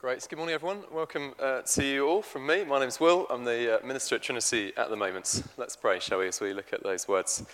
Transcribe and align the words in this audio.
Great. 0.00 0.24
Good 0.28 0.36
morning, 0.36 0.54
everyone. 0.54 0.84
Welcome 0.92 1.34
uh, 1.40 1.62
to 1.62 1.84
you 1.84 2.06
all 2.06 2.22
from 2.22 2.46
me. 2.46 2.62
My 2.62 2.78
name's 2.78 3.00
Will. 3.00 3.26
I'm 3.28 3.42
the 3.42 3.82
uh, 3.82 3.84
minister 3.84 4.14
at 4.14 4.22
Trinity 4.22 4.72
at 4.76 4.90
the 4.90 4.96
moment. 4.96 5.42
Let's 5.56 5.74
pray, 5.74 5.98
shall 5.98 6.20
we, 6.20 6.28
as 6.28 6.40
we 6.40 6.52
look 6.52 6.72
at 6.72 6.84
those 6.84 7.08
words 7.08 7.44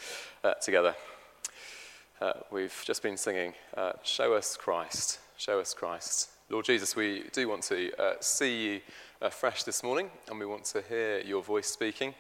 uh, 0.44 0.52
together. 0.60 0.94
Uh, 2.20 2.34
we've 2.50 2.82
just 2.84 3.02
been 3.02 3.16
singing, 3.16 3.54
uh, 3.78 3.92
Show 4.02 4.34
us 4.34 4.58
Christ, 4.58 5.20
show 5.38 5.58
us 5.58 5.72
Christ. 5.72 6.32
Lord 6.50 6.66
Jesus, 6.66 6.94
we 6.94 7.24
do 7.32 7.48
want 7.48 7.62
to 7.62 7.90
uh, 7.98 8.16
see 8.20 8.74
you 8.74 8.80
fresh 9.30 9.62
this 9.62 9.82
morning, 9.82 10.10
and 10.28 10.38
we 10.38 10.44
want 10.44 10.66
to 10.66 10.82
hear 10.82 11.20
your 11.20 11.42
voice 11.42 11.68
speaking. 11.68 12.12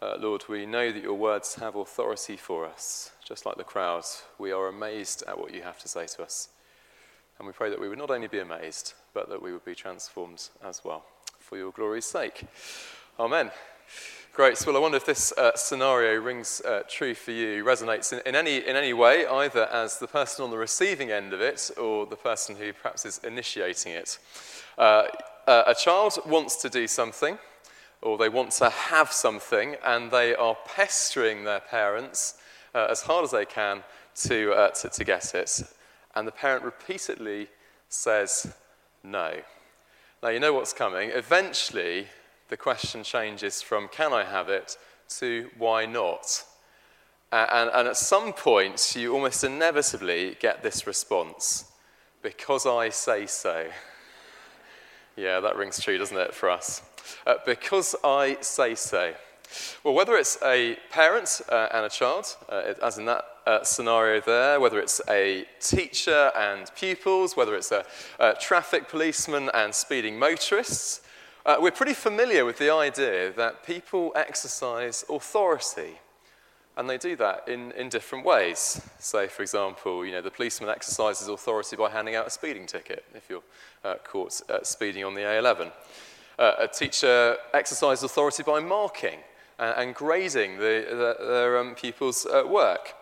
Lord, 0.00 0.44
we 0.48 0.64
know 0.64 0.92
that 0.92 1.02
your 1.02 1.14
words 1.14 1.56
have 1.56 1.74
authority 1.74 2.36
for 2.36 2.66
us. 2.66 3.10
Just 3.24 3.46
like 3.46 3.56
the 3.56 3.64
crowd, 3.64 4.04
we 4.38 4.52
are 4.52 4.68
amazed 4.68 5.24
at 5.26 5.36
what 5.36 5.52
you 5.52 5.62
have 5.62 5.80
to 5.80 5.88
say 5.88 6.06
to 6.06 6.22
us. 6.22 6.50
And 7.38 7.46
we 7.46 7.52
pray 7.52 7.70
that 7.70 7.80
we 7.80 7.88
would 7.88 7.98
not 7.98 8.10
only 8.10 8.28
be 8.28 8.38
amazed, 8.38 8.94
but 9.12 9.28
that 9.28 9.42
we 9.42 9.52
would 9.52 9.64
be 9.64 9.74
transformed 9.74 10.48
as 10.64 10.84
well, 10.84 11.04
for 11.38 11.56
your 11.56 11.72
glory's 11.72 12.06
sake. 12.06 12.44
Amen. 13.18 13.50
Great. 14.32 14.60
Well, 14.66 14.76
I 14.76 14.80
wonder 14.80 14.96
if 14.96 15.06
this 15.06 15.32
uh, 15.38 15.52
scenario 15.54 16.20
rings 16.20 16.60
uh, 16.62 16.82
true 16.88 17.14
for 17.14 17.30
you, 17.30 17.62
resonates 17.64 18.12
in, 18.12 18.20
in, 18.26 18.34
any, 18.34 18.56
in 18.66 18.74
any 18.74 18.92
way, 18.92 19.26
either 19.26 19.66
as 19.66 19.98
the 19.98 20.08
person 20.08 20.44
on 20.44 20.50
the 20.50 20.58
receiving 20.58 21.12
end 21.12 21.32
of 21.32 21.40
it 21.40 21.70
or 21.80 22.04
the 22.04 22.16
person 22.16 22.56
who 22.56 22.72
perhaps 22.72 23.04
is 23.04 23.20
initiating 23.22 23.92
it. 23.92 24.18
Uh, 24.76 25.04
uh 25.46 25.62
a 25.66 25.74
child 25.74 26.18
wants 26.26 26.56
to 26.56 26.68
do 26.68 26.88
something, 26.88 27.38
or 28.02 28.18
they 28.18 28.28
want 28.28 28.50
to 28.50 28.70
have 28.70 29.12
something, 29.12 29.76
and 29.84 30.10
they 30.10 30.34
are 30.34 30.56
pestering 30.66 31.44
their 31.44 31.60
parents 31.60 32.34
uh, 32.74 32.88
as 32.90 33.02
hard 33.02 33.24
as 33.24 33.30
they 33.30 33.46
can 33.46 33.84
to, 34.16 34.52
uh, 34.52 34.70
to, 34.70 34.88
to 34.88 35.04
get 35.04 35.34
it. 35.34 35.62
And 36.14 36.26
the 36.26 36.32
parent 36.32 36.64
repeatedly 36.64 37.48
says, 37.88 38.54
no. 39.02 39.34
Now, 40.22 40.28
you 40.30 40.40
know 40.40 40.52
what's 40.52 40.72
coming. 40.72 41.10
Eventually, 41.12 42.06
the 42.48 42.56
question 42.56 43.02
changes 43.02 43.62
from 43.62 43.88
can 43.88 44.12
I 44.12 44.24
have 44.24 44.48
it 44.48 44.76
to 45.18 45.50
why 45.58 45.86
not? 45.86 46.44
And, 47.32 47.68
and, 47.74 47.88
at 47.88 47.96
some 47.96 48.32
point, 48.32 48.94
you 48.96 49.12
almost 49.12 49.42
inevitably 49.42 50.36
get 50.38 50.62
this 50.62 50.86
response 50.86 51.64
because 52.22 52.64
I 52.64 52.90
say 52.90 53.26
so. 53.26 53.66
Yeah, 55.16 55.40
that 55.40 55.56
rings 55.56 55.80
true, 55.80 55.98
doesn't 55.98 56.16
it, 56.16 56.32
for 56.32 56.48
us? 56.48 56.82
Uh, 57.26 57.34
because 57.44 57.96
I 58.04 58.38
say 58.40 58.76
so. 58.76 59.14
Well, 59.82 59.94
whether 59.94 60.14
it's 60.14 60.38
a 60.44 60.78
parent 60.90 61.40
uh, 61.48 61.68
and 61.72 61.84
a 61.84 61.88
child, 61.88 62.36
uh, 62.48 62.74
as 62.82 62.98
in 62.98 63.04
that 63.06 63.24
uh, 63.46 63.62
scenario 63.62 64.20
there, 64.20 64.58
whether 64.58 64.78
it's 64.78 65.00
a 65.08 65.44
teacher 65.60 66.32
and 66.36 66.70
pupils, 66.74 67.36
whether 67.36 67.54
it's 67.54 67.72
a, 67.72 67.84
a 68.18 68.34
traffic 68.34 68.88
policeman 68.88 69.50
and 69.54 69.74
speeding 69.74 70.18
motorists, 70.18 71.02
uh, 71.46 71.56
we're 71.60 71.70
pretty 71.70 71.94
familiar 71.94 72.44
with 72.44 72.56
the 72.56 72.72
idea 72.72 73.30
that 73.32 73.66
people 73.66 74.12
exercise 74.16 75.04
authority. 75.10 75.98
And 76.76 76.88
they 76.88 76.96
do 76.96 77.14
that 77.16 77.46
in, 77.46 77.70
in 77.72 77.88
different 77.88 78.24
ways. 78.24 78.80
Say, 78.98 79.28
for 79.28 79.42
example, 79.42 80.04
you 80.04 80.12
know, 80.12 80.22
the 80.22 80.30
policeman 80.30 80.70
exercises 80.70 81.28
authority 81.28 81.76
by 81.76 81.90
handing 81.90 82.16
out 82.16 82.26
a 82.26 82.30
speeding 82.30 82.66
ticket 82.66 83.04
if 83.14 83.28
you're 83.28 83.42
uh, 83.84 83.96
caught 84.02 84.40
uh, 84.50 84.62
speeding 84.62 85.04
on 85.04 85.14
the 85.14 85.20
A11. 85.20 85.70
Uh, 86.38 86.52
a 86.58 86.66
teacher 86.66 87.36
exercises 87.52 88.02
authority 88.02 88.42
by 88.42 88.58
marking 88.58 89.18
and, 89.58 89.74
and 89.76 89.94
grading 89.94 90.56
the, 90.56 91.14
the, 91.20 91.24
their 91.26 91.58
um, 91.58 91.74
pupils' 91.74 92.26
work. 92.48 92.94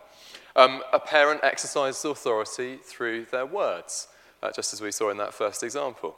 Um, 0.55 0.83
a 0.93 0.99
parent 0.99 1.39
exercises 1.43 2.05
authority 2.05 2.77
through 2.77 3.25
their 3.31 3.45
words, 3.45 4.07
uh, 4.41 4.51
just 4.51 4.73
as 4.73 4.81
we 4.81 4.91
saw 4.91 5.09
in 5.09 5.17
that 5.17 5.33
first 5.33 5.63
example. 5.63 6.15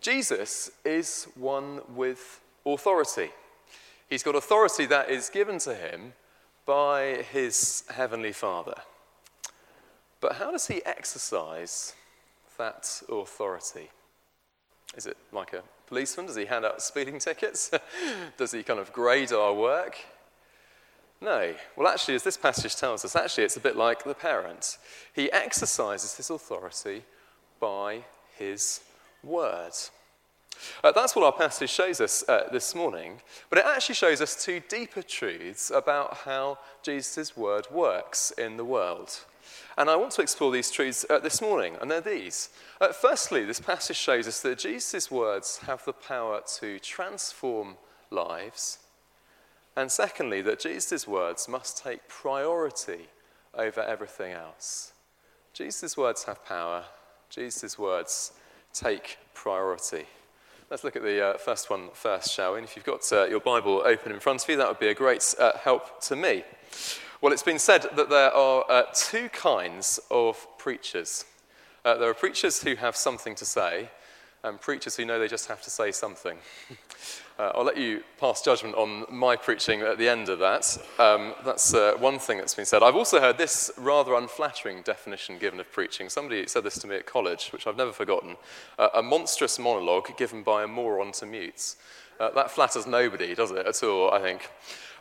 Jesus 0.00 0.70
is 0.84 1.28
one 1.36 1.80
with 1.94 2.40
authority. 2.66 3.30
He's 4.08 4.24
got 4.24 4.34
authority 4.34 4.86
that 4.86 5.10
is 5.10 5.28
given 5.28 5.58
to 5.60 5.74
him 5.74 6.14
by 6.66 7.24
his 7.30 7.84
heavenly 7.90 8.32
Father. 8.32 8.74
But 10.20 10.34
how 10.34 10.50
does 10.50 10.66
he 10.66 10.84
exercise 10.84 11.94
that 12.58 13.02
authority? 13.10 13.90
Is 14.96 15.06
it 15.06 15.16
like 15.32 15.52
a 15.52 15.62
policeman? 15.86 16.26
Does 16.26 16.36
he 16.36 16.46
hand 16.46 16.64
out 16.64 16.82
speeding 16.82 17.18
tickets? 17.18 17.70
does 18.36 18.52
he 18.52 18.62
kind 18.62 18.80
of 18.80 18.92
grade 18.92 19.32
our 19.32 19.54
work? 19.54 19.96
No. 21.20 21.54
Well, 21.76 21.88
actually, 21.88 22.14
as 22.14 22.22
this 22.22 22.38
passage 22.38 22.76
tells 22.76 23.04
us, 23.04 23.14
actually, 23.14 23.44
it's 23.44 23.56
a 23.56 23.60
bit 23.60 23.76
like 23.76 24.04
the 24.04 24.14
parent. 24.14 24.78
He 25.12 25.30
exercises 25.30 26.16
his 26.16 26.30
authority 26.30 27.02
by 27.60 28.04
his 28.38 28.80
word. 29.22 29.72
Uh, 30.82 30.92
that's 30.92 31.14
what 31.14 31.24
our 31.24 31.32
passage 31.32 31.70
shows 31.70 32.00
us 32.00 32.24
uh, 32.28 32.48
this 32.50 32.74
morning, 32.74 33.20
but 33.48 33.58
it 33.58 33.64
actually 33.66 33.94
shows 33.94 34.20
us 34.20 34.42
two 34.42 34.60
deeper 34.68 35.02
truths 35.02 35.70
about 35.70 36.18
how 36.18 36.58
Jesus' 36.82 37.36
word 37.36 37.66
works 37.70 38.30
in 38.36 38.56
the 38.56 38.64
world. 38.64 39.20
And 39.76 39.88
I 39.88 39.96
want 39.96 40.12
to 40.12 40.22
explore 40.22 40.52
these 40.52 40.70
truths 40.70 41.04
uh, 41.08 41.18
this 41.18 41.40
morning, 41.40 41.76
and 41.80 41.90
they're 41.90 42.00
these. 42.00 42.50
Uh, 42.80 42.92
firstly, 42.92 43.44
this 43.44 43.60
passage 43.60 43.96
shows 43.96 44.26
us 44.26 44.40
that 44.40 44.58
Jesus' 44.58 45.10
words 45.10 45.58
have 45.66 45.84
the 45.84 45.92
power 45.92 46.40
to 46.58 46.78
transform 46.78 47.76
lives 48.10 48.78
and 49.76 49.90
secondly, 49.90 50.42
that 50.42 50.60
Jesus' 50.60 51.06
words 51.06 51.48
must 51.48 51.82
take 51.82 52.08
priority 52.08 53.08
over 53.54 53.80
everything 53.80 54.32
else. 54.32 54.92
Jesus' 55.52 55.96
words 55.96 56.24
have 56.24 56.44
power, 56.44 56.84
Jesus' 57.28 57.78
words 57.78 58.32
take 58.72 59.18
priority. 59.34 60.06
Let's 60.70 60.84
look 60.84 60.94
at 60.94 61.02
the 61.02 61.30
uh, 61.30 61.38
first 61.38 61.68
one 61.68 61.88
first, 61.92 62.32
shall 62.32 62.52
we? 62.52 62.58
And 62.58 62.66
if 62.68 62.76
you've 62.76 62.84
got 62.84 63.10
uh, 63.12 63.24
your 63.24 63.40
Bible 63.40 63.82
open 63.84 64.12
in 64.12 64.20
front 64.20 64.42
of 64.42 64.48
you, 64.48 64.56
that 64.56 64.68
would 64.68 64.78
be 64.78 64.88
a 64.88 64.94
great 64.94 65.34
uh, 65.38 65.56
help 65.58 66.00
to 66.02 66.14
me. 66.14 66.44
Well, 67.20 67.32
it's 67.32 67.42
been 67.42 67.58
said 67.58 67.86
that 67.96 68.08
there 68.08 68.32
are 68.32 68.64
uh, 68.70 68.82
two 68.94 69.28
kinds 69.30 69.98
of 70.10 70.46
preachers. 70.58 71.24
Uh, 71.84 71.96
there 71.96 72.08
are 72.08 72.14
preachers 72.14 72.62
who 72.62 72.76
have 72.76 72.94
something 72.94 73.34
to 73.34 73.44
say, 73.44 73.90
and 74.42 74.60
preachers 74.60 74.96
who 74.96 75.04
know 75.04 75.18
they 75.18 75.28
just 75.28 75.48
have 75.48 75.62
to 75.62 75.70
say 75.70 75.92
something. 75.92 76.36
Uh, 77.38 77.52
I'll 77.54 77.64
let 77.64 77.78
you 77.78 78.02
pass 78.18 78.42
judgment 78.42 78.74
on 78.74 79.06
my 79.08 79.34
preaching 79.34 79.80
at 79.80 79.96
the 79.96 80.06
end 80.06 80.28
of 80.28 80.40
that. 80.40 80.76
Um, 80.98 81.32
that's 81.42 81.72
uh, 81.72 81.94
one 81.98 82.18
thing 82.18 82.36
that's 82.36 82.54
been 82.54 82.66
said. 82.66 82.82
I've 82.82 82.96
also 82.96 83.18
heard 83.18 83.38
this 83.38 83.70
rather 83.78 84.12
unflattering 84.14 84.82
definition 84.82 85.38
given 85.38 85.58
of 85.58 85.72
preaching. 85.72 86.10
Somebody 86.10 86.46
said 86.48 86.64
this 86.64 86.78
to 86.80 86.86
me 86.86 86.96
at 86.96 87.06
college, 87.06 87.48
which 87.48 87.66
I've 87.66 87.78
never 87.78 87.92
forgotten 87.92 88.36
uh, 88.78 88.88
a 88.94 89.02
monstrous 89.02 89.58
monologue 89.58 90.14
given 90.18 90.42
by 90.42 90.64
a 90.64 90.66
moron 90.66 91.12
to 91.12 91.24
mutes. 91.24 91.76
Uh, 92.20 92.30
that 92.32 92.50
flatters 92.50 92.86
nobody, 92.86 93.34
does 93.34 93.50
it, 93.50 93.66
at 93.66 93.82
all, 93.82 94.10
I 94.12 94.20
think. 94.20 94.50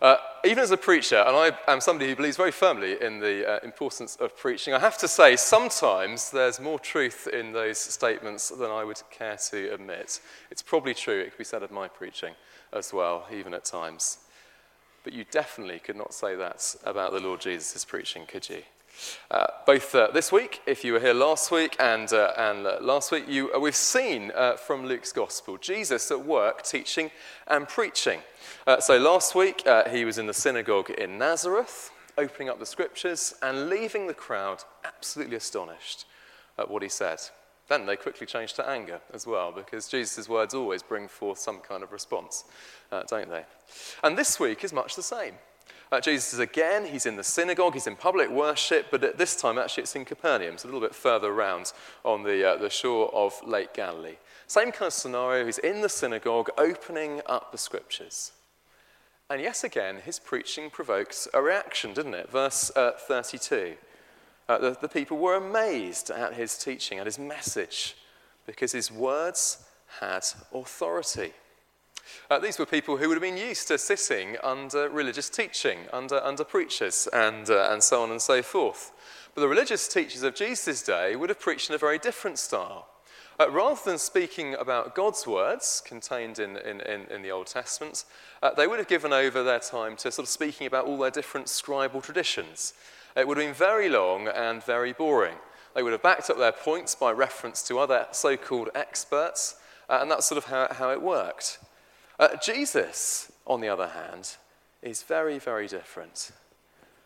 Uh, 0.02 0.16
even 0.46 0.60
as 0.60 0.72
a 0.72 0.78
preacher, 0.78 1.18
and 1.18 1.36
I 1.36 1.52
am 1.68 1.82
somebody 1.82 2.10
who 2.10 2.16
believes 2.16 2.38
very 2.38 2.52
firmly 2.52 2.96
in 3.02 3.20
the 3.20 3.46
uh, 3.46 3.60
importance 3.62 4.16
of 4.16 4.38
preaching, 4.38 4.74
I 4.74 4.80
have 4.80 4.98
to 5.00 5.08
say 5.10 5.36
sometimes 5.36 6.32
there's 6.32 6.62
more 6.62 6.80
truth 6.80 7.28
in 7.28 7.52
those 7.52 7.78
statements 7.78 8.48
than 8.48 8.72
I 8.72 8.86
would 8.86 9.02
care 9.12 9.36
to 9.50 9.74
admit. 9.74 10.22
It's 10.50 10.62
probably 10.62 10.94
true, 10.94 11.20
it 11.20 11.32
could 11.32 11.38
be 11.40 11.44
said 11.44 11.62
of 11.62 11.72
my 11.72 11.90
preaching 11.90 12.36
as 12.72 12.94
well, 12.94 13.28
even 13.34 13.54
at 13.54 13.66
times. 13.66 14.20
But 15.04 15.12
you 15.12 15.26
definitely 15.30 15.80
could 15.80 15.98
not 15.98 16.14
say 16.14 16.36
that 16.38 16.74
about 16.86 17.12
the 17.12 17.20
Lord 17.20 17.42
Jesus' 17.42 17.84
preaching, 17.84 18.26
could 18.28 18.48
you? 18.48 18.62
Uh, 19.32 19.48
both 19.66 19.94
uh, 19.94 20.10
this 20.14 20.32
week, 20.32 20.62
if 20.66 20.84
you 20.84 20.94
were 20.94 21.00
here 21.00 21.14
last 21.14 21.52
week, 21.52 21.76
and, 21.80 22.12
uh, 22.12 22.34
and 22.38 22.66
uh, 22.66 22.78
last 22.82 23.12
week, 23.12 23.26
you, 23.28 23.52
uh, 23.54 23.60
we've 23.60 23.76
seen 23.76 24.32
uh, 24.36 24.56
from 24.56 24.86
Luke's 24.86 25.12
Gospel 25.12 25.58
Jesus 25.58 26.10
at 26.12 26.26
work 26.26 26.64
teaching 26.64 27.12
and 27.48 27.68
preaching. 27.68 28.22
so 28.80 28.98
last 28.98 29.36
week, 29.36 29.64
he 29.92 30.06
was 30.06 30.18
in 30.18 30.28
the 30.28 30.34
synagogue 30.34 30.90
in 30.90 31.18
Nazareth, 31.18 31.92
opening 32.18 32.50
up 32.50 32.60
the 32.60 32.66
scriptures 32.66 33.34
and 33.42 33.70
leaving 33.70 34.08
the 34.08 34.14
crowd 34.14 34.64
absolutely 34.84 35.36
astonished 35.36 36.06
at 36.58 36.70
what 36.70 36.84
he 36.84 36.90
said. 36.90 37.20
Then 37.68 37.86
they 37.86 37.96
quickly 37.96 38.26
changed 38.26 38.56
to 38.56 38.68
anger 38.68 39.00
as 39.14 39.28
well, 39.28 39.52
because 39.52 39.88
Jesus' 39.88 40.28
words 40.28 40.54
always 40.54 40.82
bring 40.82 41.08
forth 41.08 41.38
some 41.38 41.60
kind 41.60 41.84
of 41.84 41.92
response, 41.92 42.44
don't 43.08 43.30
they? 43.30 43.46
And 44.04 44.18
this 44.18 44.40
week 44.40 44.64
is 44.64 44.74
much 44.74 44.96
the 44.96 45.04
same. 45.04 45.36
Uh, 45.92 46.00
Jesus 46.00 46.34
is 46.34 46.40
again, 46.40 46.86
he's 46.86 47.08
in 47.08 47.16
the 47.16 47.24
synagogue, 47.24 47.74
he's 47.74 47.88
in 47.88 47.96
public 47.96 48.30
worship, 48.30 48.88
but 48.92 49.04
at 49.04 49.18
this 49.18 49.36
time, 49.36 49.58
actually, 49.58 49.82
it's 49.84 49.96
in 49.96 50.06
Capernaum, 50.06 50.54
it's 50.54 50.64
a 50.64 50.68
little 50.68 50.80
bit 50.80 50.94
further 50.94 51.30
around 51.30 51.74
on 52.06 52.22
the, 52.22 52.48
uh, 52.48 52.56
the 52.58 52.70
shore 52.70 53.10
of 53.14 53.34
Lake 53.44 53.74
Galilee. 53.74 54.18
Same 54.46 54.72
kind 54.72 54.88
of 54.88 54.94
scenario, 54.94 55.46
he's 55.46 55.58
in 55.58 55.82
the 55.82 55.90
synagogue 55.90 56.50
opening 56.60 57.22
up 57.26 57.52
the 57.52 57.58
scriptures. 57.58 58.34
And 59.32 59.42
yes, 59.42 59.64
again, 59.64 59.98
his 60.04 60.20
preaching 60.20 60.70
provokes 60.70 61.28
a 61.34 61.42
reaction, 61.42 61.94
didn't 61.94 62.14
it? 62.14 62.30
Verse 62.30 62.72
uh, 62.76 62.92
32. 62.98 63.74
Uh, 64.48 64.58
the, 64.60 64.78
the 64.82 64.88
people 64.88 65.18
were 65.18 65.36
amazed 65.36 66.12
at 66.12 66.34
his 66.34 66.58
teaching, 66.58 67.00
at 67.00 67.06
his 67.08 67.20
message, 67.20 67.96
because 68.46 68.72
his 68.72 68.92
words 68.92 69.66
had 70.00 70.24
authority. 70.54 71.34
Uh, 72.30 72.40
these 72.40 72.60
were 72.60 72.66
people 72.66 72.98
who 72.98 73.08
would 73.08 73.16
have 73.16 73.22
been 73.22 73.38
used 73.38 73.68
to 73.68 73.78
sitting 73.78 74.38
under 74.44 74.90
religious 74.90 75.30
teaching, 75.30 75.80
under, 75.92 76.22
under 76.24 76.44
preachers, 76.44 77.08
and, 77.14 77.50
uh, 77.50 77.70
and 77.72 77.82
so 77.84 78.04
on 78.04 78.12
and 78.12 78.22
so 78.22 78.42
forth. 78.42 78.92
But 79.34 79.42
the 79.42 79.48
religious 79.48 79.88
teachers 79.88 80.24
of 80.24 80.36
Jesus' 80.36 80.84
day 80.84 81.16
would 81.16 81.30
have 81.30 81.40
preached 81.40 81.70
in 81.70 81.76
a 81.76 81.80
very 81.80 81.98
different 81.98 82.40
style. 82.40 82.88
Uh, 83.40 83.50
rather 83.50 83.80
than 83.86 83.98
speaking 83.98 84.54
about 84.56 84.96
God's 84.96 85.26
words 85.26 85.82
contained 85.86 86.40
in, 86.40 86.58
in, 86.58 86.82
in, 86.82 87.06
in 87.06 87.22
the 87.22 87.32
Old 87.32 87.48
Testament, 87.48 88.04
uh, 88.44 88.52
they 88.54 88.68
would 88.68 88.80
have 88.80 88.88
given 88.90 89.14
over 89.14 89.44
their 89.44 89.60
time 89.60 89.96
to 89.98 90.12
sort 90.12 90.26
of 90.26 90.30
speaking 90.30 90.68
about 90.68 90.86
all 90.86 90.98
their 90.98 91.10
different 91.10 91.48
scribal 91.48 92.04
traditions. 92.04 92.74
It 93.16 93.26
would 93.28 93.38
have 93.38 93.46
been 93.46 93.54
very 93.54 93.88
long 93.88 94.28
and 94.28 94.62
very 94.62 94.92
boring. 94.92 95.36
They 95.74 95.84
would 95.84 95.94
have 95.94 96.02
backed 96.02 96.30
up 96.30 96.38
their 96.38 96.52
points 96.52 96.96
by 96.96 97.12
reference 97.12 97.62
to 97.70 97.80
other 97.80 98.08
so 98.12 98.36
called 98.36 98.70
experts, 98.76 99.56
uh, 99.88 100.00
and 100.02 100.12
that's 100.12 100.26
sort 100.26 100.38
of 100.38 100.46
how, 100.46 100.68
how 100.72 100.92
it 100.92 101.02
worked. 101.02 101.60
Uh, 102.20 102.36
Jesus, 102.44 103.32
on 103.48 103.62
the 103.62 103.70
other 103.70 103.88
hand, 103.88 104.36
is 104.82 105.04
very, 105.04 105.40
very 105.40 105.68
different. 105.68 106.32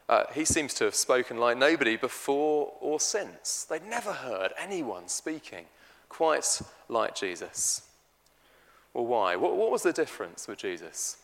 Uh, 0.09 0.23
he 0.33 0.43
seems 0.43 0.73
to 0.73 0.83
have 0.83 0.95
spoken 0.95 1.37
like 1.37 1.57
nobody 1.57 1.95
before 1.95 2.73
or 2.81 2.99
since. 2.99 3.63
They'd 3.63 3.85
never 3.85 4.11
heard 4.11 4.51
anyone 4.57 5.07
speaking 5.07 5.65
quite 6.09 6.61
like 6.89 7.15
Jesus. 7.15 7.83
Well, 8.93 9.05
why? 9.05 9.35
What, 9.35 9.55
what 9.55 9.71
was 9.71 9.83
the 9.83 9.93
difference 9.93 10.47
with 10.47 10.59
Jesus? 10.59 11.17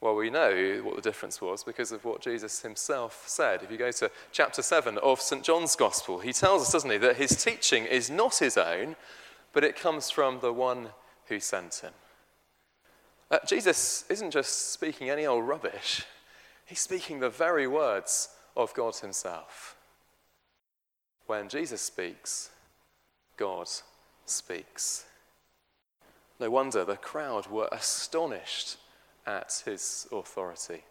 Well, 0.00 0.16
we 0.16 0.30
know 0.30 0.80
what 0.82 0.96
the 0.96 1.02
difference 1.02 1.40
was 1.40 1.62
because 1.62 1.92
of 1.92 2.04
what 2.04 2.20
Jesus 2.20 2.60
himself 2.60 3.24
said. 3.26 3.62
If 3.62 3.70
you 3.70 3.78
go 3.78 3.92
to 3.92 4.10
chapter 4.32 4.62
7 4.62 4.98
of 4.98 5.20
St. 5.20 5.44
John's 5.44 5.76
Gospel, 5.76 6.18
he 6.18 6.32
tells 6.32 6.62
us, 6.62 6.72
doesn't 6.72 6.90
he, 6.90 6.98
that 6.98 7.16
his 7.16 7.42
teaching 7.42 7.84
is 7.84 8.10
not 8.10 8.38
his 8.38 8.56
own, 8.56 8.96
but 9.52 9.62
it 9.62 9.76
comes 9.76 10.10
from 10.10 10.40
the 10.40 10.52
one 10.52 10.88
who 11.26 11.38
sent 11.38 11.76
him. 11.76 11.92
Uh, 13.32 13.38
Jesus 13.46 14.04
isn't 14.10 14.30
just 14.30 14.72
speaking 14.72 15.08
any 15.08 15.24
old 15.24 15.48
rubbish, 15.48 16.04
he's 16.66 16.80
speaking 16.80 17.18
the 17.18 17.30
very 17.30 17.66
words 17.66 18.28
of 18.54 18.74
God 18.74 18.94
himself. 18.96 19.74
When 21.26 21.48
Jesus 21.48 21.80
speaks, 21.80 22.50
God 23.38 23.70
speaks. 24.26 25.06
No 26.38 26.50
wonder 26.50 26.84
the 26.84 26.96
crowd 26.96 27.46
were 27.46 27.70
astonished 27.72 28.76
at 29.26 29.62
his 29.64 30.06
authority. 30.12 30.82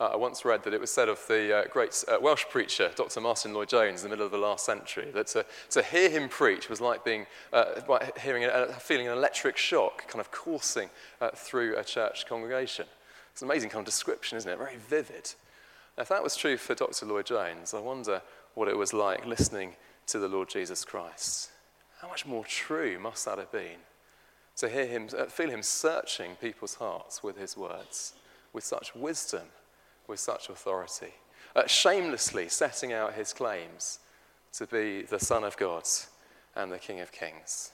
Uh, 0.00 0.10
I 0.12 0.16
once 0.16 0.44
read 0.44 0.62
that 0.64 0.74
it 0.74 0.80
was 0.80 0.90
said 0.90 1.08
of 1.08 1.24
the 1.28 1.58
uh, 1.58 1.64
great 1.70 2.04
uh, 2.08 2.18
Welsh 2.20 2.44
preacher, 2.50 2.90
Dr. 2.94 3.20
Martyn 3.20 3.54
Lloyd 3.54 3.68
Jones, 3.68 4.02
in 4.02 4.10
the 4.10 4.16
middle 4.16 4.26
of 4.26 4.32
the 4.32 4.38
last 4.38 4.64
century, 4.64 5.10
that 5.12 5.26
to, 5.28 5.44
to 5.70 5.82
hear 5.82 6.08
him 6.08 6.28
preach 6.28 6.68
was 6.68 6.80
like 6.80 7.04
being, 7.04 7.26
uh, 7.52 7.80
hearing 8.20 8.44
a, 8.44 8.66
feeling 8.74 9.06
an 9.08 9.12
electric 9.12 9.56
shock 9.56 10.08
kind 10.08 10.20
of 10.20 10.30
coursing 10.30 10.90
uh, 11.20 11.30
through 11.34 11.76
a 11.76 11.84
church 11.84 12.26
congregation. 12.26 12.86
It's 13.32 13.42
an 13.42 13.50
amazing 13.50 13.70
kind 13.70 13.80
of 13.80 13.86
description, 13.86 14.38
isn't 14.38 14.50
it? 14.50 14.58
Very 14.58 14.76
vivid. 14.76 15.34
Now, 15.96 16.02
if 16.02 16.08
that 16.08 16.22
was 16.22 16.36
true 16.36 16.56
for 16.56 16.74
Dr. 16.74 17.06
Lloyd 17.06 17.26
Jones, 17.26 17.74
I 17.74 17.80
wonder 17.80 18.22
what 18.54 18.68
it 18.68 18.76
was 18.76 18.92
like 18.92 19.26
listening 19.26 19.74
to 20.06 20.18
the 20.18 20.28
Lord 20.28 20.48
Jesus 20.48 20.84
Christ. 20.84 21.50
How 22.00 22.08
much 22.08 22.26
more 22.26 22.44
true 22.44 22.98
must 22.98 23.24
that 23.24 23.38
have 23.38 23.52
been 23.52 23.78
to 24.56 24.68
hear 24.68 24.86
him, 24.86 25.08
uh, 25.16 25.26
feel 25.26 25.50
him 25.50 25.62
searching 25.62 26.34
people's 26.36 26.74
hearts 26.74 27.22
with 27.22 27.36
his 27.38 27.56
words, 27.56 28.14
with 28.52 28.64
such 28.64 28.94
wisdom, 28.94 29.42
with 30.08 30.20
such 30.20 30.48
authority, 30.48 31.14
uh, 31.54 31.66
shamelessly 31.66 32.48
setting 32.48 32.92
out 32.92 33.14
his 33.14 33.32
claims 33.32 33.98
to 34.52 34.66
be 34.66 35.02
the 35.02 35.18
Son 35.18 35.44
of 35.44 35.56
God 35.56 35.84
and 36.54 36.72
the 36.72 36.78
King 36.78 37.00
of 37.00 37.12
Kings. 37.12 37.72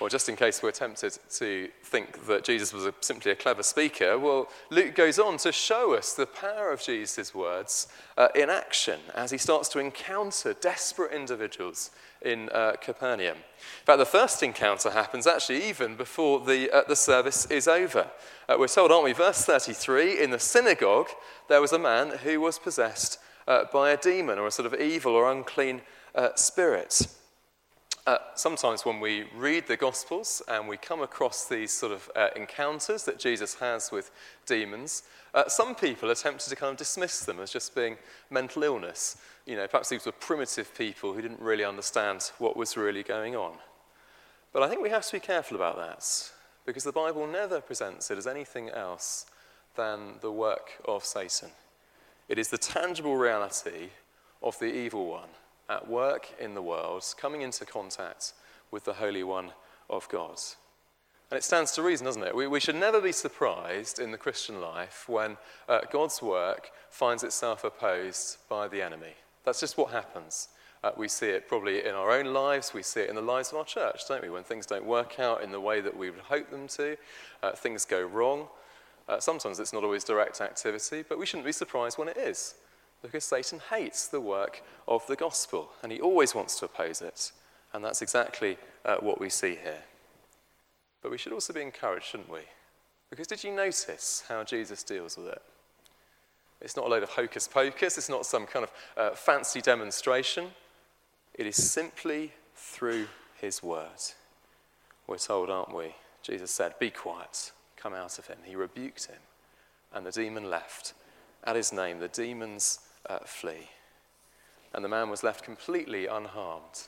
Well, 0.00 0.08
just 0.08 0.28
in 0.28 0.36
case 0.36 0.62
we're 0.62 0.70
tempted 0.70 1.18
to 1.38 1.68
think 1.82 2.26
that 2.26 2.44
Jesus 2.44 2.72
was 2.72 2.86
a, 2.86 2.94
simply 3.00 3.32
a 3.32 3.34
clever 3.34 3.64
speaker, 3.64 4.16
well, 4.16 4.48
Luke 4.70 4.94
goes 4.94 5.18
on 5.18 5.38
to 5.38 5.50
show 5.50 5.94
us 5.94 6.14
the 6.14 6.26
power 6.26 6.70
of 6.70 6.80
Jesus' 6.80 7.34
words 7.34 7.88
uh, 8.16 8.28
in 8.36 8.48
action 8.48 9.00
as 9.16 9.32
he 9.32 9.38
starts 9.38 9.68
to 9.70 9.80
encounter 9.80 10.54
desperate 10.54 11.12
individuals 11.12 11.90
in 12.22 12.48
uh, 12.50 12.74
Capernaum. 12.80 13.38
In 13.38 13.86
fact, 13.86 13.98
the 13.98 14.06
first 14.06 14.40
encounter 14.44 14.90
happens 14.90 15.26
actually 15.26 15.68
even 15.68 15.96
before 15.96 16.38
the, 16.40 16.70
uh, 16.70 16.82
the 16.86 16.94
service 16.94 17.46
is 17.46 17.66
over. 17.66 18.08
Uh, 18.48 18.54
we're 18.56 18.68
told, 18.68 18.92
aren't 18.92 19.04
we? 19.04 19.12
Verse 19.12 19.44
33 19.44 20.22
in 20.22 20.30
the 20.30 20.38
synagogue, 20.38 21.08
there 21.48 21.60
was 21.60 21.72
a 21.72 21.78
man 21.78 22.18
who 22.18 22.40
was 22.40 22.60
possessed 22.60 23.18
uh, 23.48 23.64
by 23.72 23.90
a 23.90 23.96
demon 23.96 24.38
or 24.38 24.46
a 24.46 24.52
sort 24.52 24.72
of 24.72 24.80
evil 24.80 25.16
or 25.16 25.28
unclean 25.28 25.80
uh, 26.14 26.28
spirit. 26.36 27.08
Uh, 28.08 28.16
sometimes 28.34 28.86
when 28.86 29.00
we 29.00 29.24
read 29.36 29.66
the 29.66 29.76
Gospels 29.76 30.40
and 30.48 30.66
we 30.66 30.78
come 30.78 31.02
across 31.02 31.46
these 31.46 31.70
sort 31.70 31.92
of 31.92 32.10
uh, 32.16 32.28
encounters 32.36 33.04
that 33.04 33.18
Jesus 33.18 33.56
has 33.56 33.92
with 33.92 34.10
demons, 34.46 35.02
uh, 35.34 35.46
some 35.46 35.74
people 35.74 36.10
are 36.10 36.14
tempted 36.14 36.48
to 36.48 36.56
kind 36.56 36.70
of 36.70 36.78
dismiss 36.78 37.26
them 37.26 37.38
as 37.38 37.50
just 37.50 37.74
being 37.74 37.98
mental 38.30 38.62
illness. 38.62 39.18
You 39.44 39.56
know, 39.56 39.66
perhaps 39.66 39.90
these 39.90 40.06
were 40.06 40.12
primitive 40.12 40.74
people 40.74 41.12
who 41.12 41.20
didn't 41.20 41.42
really 41.42 41.64
understand 41.64 42.32
what 42.38 42.56
was 42.56 42.78
really 42.78 43.02
going 43.02 43.36
on. 43.36 43.58
But 44.54 44.62
I 44.62 44.70
think 44.70 44.80
we 44.80 44.88
have 44.88 45.04
to 45.04 45.12
be 45.12 45.20
careful 45.20 45.58
about 45.58 45.76
that 45.76 46.32
because 46.64 46.84
the 46.84 46.92
Bible 46.92 47.26
never 47.26 47.60
presents 47.60 48.10
it 48.10 48.16
as 48.16 48.26
anything 48.26 48.70
else 48.70 49.26
than 49.76 50.14
the 50.22 50.32
work 50.32 50.80
of 50.86 51.04
Satan. 51.04 51.50
It 52.26 52.38
is 52.38 52.48
the 52.48 52.56
tangible 52.56 53.18
reality 53.18 53.90
of 54.42 54.58
the 54.58 54.74
evil 54.74 55.04
one 55.04 55.28
at 55.68 55.88
work 55.88 56.28
in 56.40 56.54
the 56.54 56.62
world, 56.62 57.04
coming 57.18 57.42
into 57.42 57.64
contact 57.64 58.32
with 58.70 58.84
the 58.84 58.94
Holy 58.94 59.22
One 59.22 59.52
of 59.90 60.08
God. 60.08 60.38
And 61.30 61.36
it 61.36 61.44
stands 61.44 61.72
to 61.72 61.82
reason, 61.82 62.06
doesn't 62.06 62.22
it? 62.22 62.34
We, 62.34 62.46
we 62.46 62.60
should 62.60 62.74
never 62.74 63.00
be 63.00 63.12
surprised 63.12 63.98
in 63.98 64.12
the 64.12 64.18
Christian 64.18 64.60
life 64.60 65.04
when 65.08 65.36
uh, 65.68 65.80
God's 65.90 66.22
work 66.22 66.70
finds 66.90 67.22
itself 67.22 67.64
opposed 67.64 68.38
by 68.48 68.66
the 68.66 68.80
enemy. 68.80 69.12
That's 69.44 69.60
just 69.60 69.76
what 69.76 69.90
happens. 69.90 70.48
Uh, 70.82 70.92
we 70.96 71.08
see 71.08 71.26
it 71.26 71.48
probably 71.48 71.84
in 71.84 71.94
our 71.94 72.12
own 72.12 72.32
lives, 72.32 72.72
we 72.72 72.82
see 72.82 73.00
it 73.00 73.10
in 73.10 73.16
the 73.16 73.20
lives 73.20 73.50
of 73.50 73.58
our 73.58 73.64
church, 73.64 74.06
don't 74.08 74.22
we? 74.22 74.30
When 74.30 74.44
things 74.44 74.64
don't 74.64 74.84
work 74.84 75.18
out 75.18 75.42
in 75.42 75.50
the 75.50 75.60
way 75.60 75.80
that 75.80 75.96
we 75.96 76.08
would 76.10 76.20
hope 76.20 76.50
them 76.50 76.68
to, 76.68 76.96
uh, 77.42 77.52
things 77.52 77.84
go 77.84 78.00
wrong. 78.00 78.46
Uh, 79.08 79.18
sometimes 79.18 79.58
it's 79.58 79.72
not 79.72 79.84
always 79.84 80.04
direct 80.04 80.40
activity, 80.40 81.04
but 81.06 81.18
we 81.18 81.26
shouldn't 81.26 81.46
be 81.46 81.52
surprised 81.52 81.98
when 81.98 82.08
it 82.08 82.16
is 82.16 82.54
because 83.02 83.24
Satan 83.24 83.60
hates 83.70 84.08
the 84.08 84.20
work 84.20 84.62
of 84.86 85.06
the 85.06 85.16
gospel 85.16 85.70
and 85.82 85.92
he 85.92 86.00
always 86.00 86.34
wants 86.34 86.58
to 86.58 86.64
oppose 86.64 87.00
it. 87.00 87.32
And 87.72 87.84
that's 87.84 88.02
exactly 88.02 88.56
uh, 88.84 88.96
what 88.96 89.20
we 89.20 89.28
see 89.28 89.56
here. 89.62 89.82
But 91.02 91.10
we 91.10 91.18
should 91.18 91.32
also 91.32 91.52
be 91.52 91.62
encouraged, 91.62 92.06
shouldn't 92.06 92.30
we? 92.30 92.40
Because 93.10 93.26
did 93.26 93.44
you 93.44 93.52
notice 93.54 94.24
how 94.28 94.42
Jesus 94.44 94.82
deals 94.82 95.16
with 95.16 95.28
it? 95.28 95.42
It's 96.60 96.76
not 96.76 96.86
a 96.86 96.88
load 96.88 97.02
of 97.02 97.10
hocus 97.10 97.46
pocus, 97.46 97.98
it's 97.98 98.08
not 98.08 98.26
some 98.26 98.46
kind 98.46 98.64
of 98.64 98.72
uh, 98.96 99.14
fancy 99.14 99.60
demonstration. 99.60 100.48
It 101.34 101.46
is 101.46 101.56
simply 101.56 102.32
through 102.56 103.06
his 103.40 103.62
word. 103.62 103.86
We're 105.06 105.18
told, 105.18 105.50
aren't 105.50 105.74
we? 105.74 105.94
Jesus 106.22 106.50
said, 106.50 106.78
Be 106.78 106.90
quiet, 106.90 107.52
come 107.76 107.94
out 107.94 108.18
of 108.18 108.26
him. 108.26 108.38
He 108.44 108.56
rebuked 108.56 109.06
him, 109.06 109.20
and 109.92 110.04
the 110.04 110.10
demon 110.10 110.50
left. 110.50 110.94
At 111.44 111.54
his 111.54 111.72
name, 111.72 112.00
the 112.00 112.08
demons 112.08 112.80
uh, 113.08 113.18
flee. 113.24 113.70
And 114.74 114.84
the 114.84 114.88
man 114.88 115.10
was 115.10 115.22
left 115.22 115.44
completely 115.44 116.06
unharmed. 116.06 116.86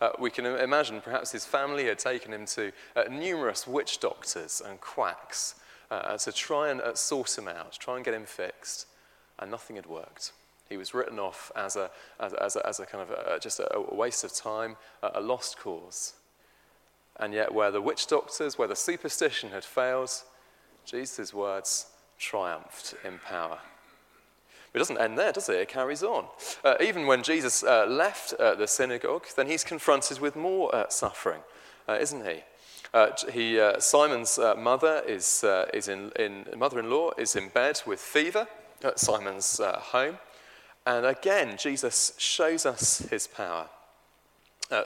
Uh, 0.00 0.10
we 0.18 0.30
can 0.30 0.46
imagine 0.46 1.00
perhaps 1.00 1.32
his 1.32 1.44
family 1.44 1.84
had 1.84 1.98
taken 1.98 2.32
him 2.32 2.46
to 2.46 2.72
uh, 2.96 3.04
numerous 3.10 3.66
witch 3.66 4.00
doctors 4.00 4.62
and 4.66 4.80
quacks 4.80 5.56
uh, 5.90 6.16
to 6.16 6.32
try 6.32 6.70
and 6.70 6.80
uh, 6.80 6.94
sort 6.94 7.36
him 7.36 7.48
out, 7.48 7.72
try 7.72 7.96
and 7.96 8.04
get 8.04 8.14
him 8.14 8.24
fixed, 8.24 8.86
and 9.38 9.50
nothing 9.50 9.76
had 9.76 9.86
worked. 9.86 10.32
He 10.68 10.76
was 10.76 10.94
written 10.94 11.18
off 11.18 11.50
as 11.56 11.76
a, 11.76 11.90
as, 12.20 12.32
as 12.34 12.56
a, 12.56 12.66
as 12.66 12.80
a 12.80 12.86
kind 12.86 13.02
of 13.02 13.10
a, 13.10 13.38
just 13.40 13.58
a, 13.58 13.76
a, 13.76 13.94
waste 13.94 14.24
of 14.24 14.32
time, 14.32 14.76
a 15.02 15.20
lost 15.20 15.58
cause. 15.58 16.14
And 17.16 17.34
yet, 17.34 17.52
where 17.52 17.70
the 17.70 17.82
witch 17.82 18.06
doctors, 18.06 18.56
where 18.56 18.68
the 18.68 18.76
superstition 18.76 19.50
had 19.50 19.64
failed, 19.64 20.12
Jesus' 20.86 21.34
words 21.34 21.86
triumphed 22.18 22.94
in 23.04 23.18
power. 23.18 23.58
It 24.72 24.78
doesn't 24.78 24.98
end 24.98 25.18
there, 25.18 25.32
does 25.32 25.48
it? 25.48 25.56
It 25.56 25.68
carries 25.68 26.02
on. 26.02 26.26
Uh, 26.64 26.74
even 26.80 27.06
when 27.06 27.22
Jesus 27.22 27.64
uh, 27.64 27.86
left 27.86 28.34
uh, 28.34 28.54
the 28.54 28.68
synagogue, 28.68 29.26
then 29.36 29.48
he's 29.48 29.64
confronted 29.64 30.20
with 30.20 30.36
more 30.36 30.72
uh, 30.74 30.88
suffering, 30.88 31.40
uh, 31.88 31.98
isn't 32.00 32.24
he? 32.24 32.40
Uh, 32.92 33.10
he 33.32 33.60
Simon's 33.78 34.38
mother 34.58 35.02
is, 35.06 35.44
is 35.72 35.86
in, 35.86 36.10
in, 36.16 36.46
mother-in-law 36.56 37.12
is 37.18 37.36
in 37.36 37.48
bed 37.48 37.80
with 37.86 38.00
fever 38.00 38.48
at 38.82 38.98
Simon's 38.98 39.60
home, 39.62 40.18
and 40.84 41.06
again 41.06 41.56
Jesus 41.56 42.14
shows 42.18 42.66
us 42.66 42.98
his 43.10 43.28
power. 43.28 43.68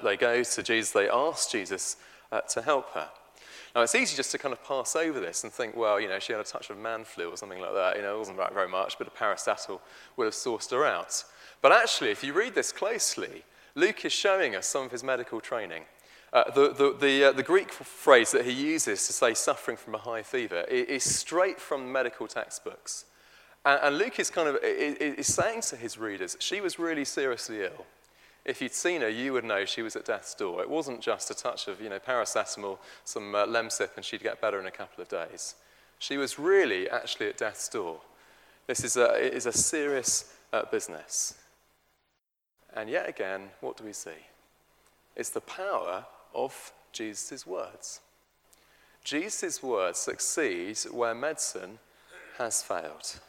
they 0.03 0.19
go 0.19 0.43
to 0.43 0.63
Jesus. 0.63 0.93
They 0.93 1.09
ask 1.09 1.51
Jesus 1.51 1.97
to 2.51 2.61
help 2.61 2.91
her. 2.91 3.09
Now, 3.75 3.83
it's 3.83 3.95
easy 3.95 4.17
just 4.17 4.31
to 4.31 4.39
kind 4.39 4.53
of 4.53 4.63
pass 4.63 4.95
over 4.95 5.19
this 5.19 5.43
and 5.43 5.53
think, 5.53 5.77
well, 5.77 6.01
you 6.01 6.09
know, 6.09 6.21
she 6.21 6.33
had 6.33 6.41
a 6.41 6.45
touch 6.45 6.71
of 6.71 6.79
man 6.79 7.05
flu 7.05 7.31
or 7.31 7.37
something 7.37 7.61
like 7.61 7.75
that. 7.75 7.97
You 7.97 8.03
know, 8.03 8.15
it 8.15 8.19
wasn't 8.19 8.39
very 8.55 8.69
much, 8.69 8.99
but 8.99 9.09
a 9.09 9.11
paracetamol 9.11 9.81
would 10.17 10.27
have 10.27 10.35
sourced 10.35 10.71
her 10.71 10.85
out. 10.85 11.25
But 11.61 11.73
actually, 11.73 12.11
if 12.11 12.23
you 12.23 12.35
read 12.35 12.55
this 12.55 12.71
closely, 12.71 13.43
Luke 13.75 14.05
is 14.05 14.13
showing 14.13 14.55
us 14.55 14.67
some 14.67 14.85
of 14.85 14.93
his 14.93 15.03
medical 15.03 15.41
training. 15.41 15.83
Uh, 16.33 16.51
the, 16.51 16.73
the, 16.73 16.97
the, 17.01 17.25
uh, 17.25 17.33
the, 17.33 17.43
Greek 17.43 17.73
phrase 17.73 18.33
that 18.33 18.45
he 18.45 18.51
uses 18.51 19.07
to 19.07 19.13
say 19.13 19.35
suffering 19.35 19.77
from 19.77 19.95
a 19.95 19.99
high 19.99 20.23
fever 20.23 20.63
is, 20.63 21.05
straight 21.05 21.61
from 21.61 21.91
medical 21.93 22.27
textbooks. 22.27 23.05
And, 23.65 23.81
and 23.83 23.99
Luke 23.99 24.19
is 24.19 24.31
kind 24.31 24.49
of 24.49 24.59
is, 24.63 24.97
is 24.97 25.33
saying 25.33 25.61
to 25.63 25.77
his 25.77 25.97
readers, 25.97 26.37
she 26.41 26.61
was 26.61 26.79
really 26.79 27.05
seriously 27.05 27.63
ill. 27.63 27.87
If 28.45 28.61
you'd 28.61 28.75
seen 28.75 29.01
her, 29.01 29.09
you 29.09 29.33
would 29.33 29.45
know 29.45 29.65
she 29.65 29.83
was 29.83 29.97
at 29.97 30.05
death's 30.05 30.35
door. 30.35 30.61
It 30.61 30.69
wasn't 30.69 31.01
just 31.01 31.31
a 31.31 31.35
touch 31.35 31.67
of, 31.67 31.81
you 31.81 31.89
know, 31.89 31.99
paracetamol, 31.99 32.79
some 33.05 33.35
uh, 33.35 33.47
Lemsip, 33.47 33.97
and 33.97 34.05
she'd 34.05 34.23
get 34.23 34.41
better 34.41 34.61
in 34.61 34.67
a 34.67 34.71
couple 34.71 35.01
of 35.01 35.09
days. 35.09 35.55
She 35.99 36.19
was 36.19 36.39
really 36.39 36.91
actually 36.91 37.29
at 37.29 37.39
death's 37.39 37.69
door. 37.69 38.01
This 38.67 38.85
is 38.85 38.97
a, 38.97 39.15
is 39.35 39.47
a 39.47 39.53
serious 39.53 40.35
uh, 40.53 40.65
business. 40.71 41.35
And 42.75 42.91
yet 42.91 43.09
again, 43.09 43.51
what 43.61 43.77
do 43.77 43.85
we 43.85 43.93
see? 43.93 44.11
It's 45.17 45.31
the 45.31 45.41
power 45.41 46.05
of 46.35 46.73
Jesus' 46.93 47.47
words. 47.47 48.01
Jesus' 49.05 49.63
words 49.63 49.99
succeed 49.99 50.79
where 50.91 51.15
medicine 51.15 51.79
has 52.39 52.63
failed. 52.63 53.21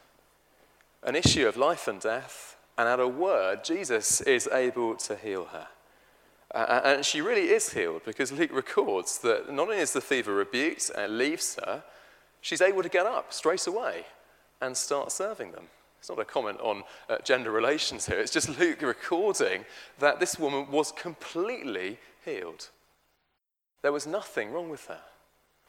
An 1.03 1.15
issue 1.15 1.47
of 1.47 1.57
life 1.57 1.87
and 1.87 1.99
death, 1.99 2.54
and 2.77 2.87
at 2.87 2.99
a 2.99 3.07
word, 3.07 3.63
Jesus 3.63 4.21
is 4.21 4.47
able 4.51 4.95
to 4.95 5.15
heal 5.15 5.45
her. 5.45 5.67
Uh, 6.53 6.81
and 6.83 7.05
she 7.05 7.21
really 7.21 7.49
is 7.49 7.73
healed 7.73 8.01
because 8.05 8.31
Luke 8.31 8.53
records 8.53 9.17
that 9.19 9.51
not 9.51 9.63
only 9.63 9.77
is 9.77 9.93
the 9.93 10.01
fever 10.01 10.33
rebuked 10.33 10.89
and 10.95 11.17
leaves 11.17 11.57
her, 11.65 11.83
she's 12.41 12.61
able 12.61 12.81
to 12.81 12.89
get 12.89 13.05
up 13.05 13.33
straight 13.33 13.67
away 13.67 14.05
and 14.61 14.75
start 14.75 15.11
serving 15.11 15.51
them. 15.51 15.65
It's 15.99 16.09
not 16.09 16.19
a 16.19 16.25
comment 16.25 16.59
on 16.61 16.83
uh, 17.09 17.17
gender 17.23 17.51
relations 17.51 18.05
here, 18.05 18.19
it's 18.19 18.31
just 18.31 18.59
Luke 18.59 18.81
recording 18.81 19.65
that 19.99 20.19
this 20.19 20.37
woman 20.37 20.69
was 20.71 20.91
completely 20.91 21.97
healed. 22.23 22.69
There 23.81 23.91
was 23.91 24.07
nothing 24.07 24.51
wrong 24.51 24.69
with 24.69 24.85
her. 24.87 25.01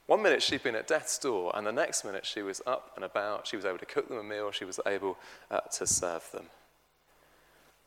One 0.06 0.22
minute 0.22 0.42
she'd 0.42 0.62
been 0.62 0.76
at 0.76 0.86
death's 0.86 1.18
door, 1.18 1.50
and 1.54 1.66
the 1.66 1.72
next 1.72 2.04
minute 2.04 2.24
she 2.24 2.42
was 2.42 2.62
up 2.66 2.92
and 2.94 3.04
about. 3.04 3.46
She 3.46 3.56
was 3.56 3.64
able 3.64 3.78
to 3.78 3.86
cook 3.86 4.08
them 4.08 4.18
a 4.18 4.22
meal, 4.22 4.52
she 4.52 4.64
was 4.64 4.78
able 4.86 5.18
uh, 5.50 5.60
to 5.60 5.86
serve 5.86 6.30
them. 6.32 6.44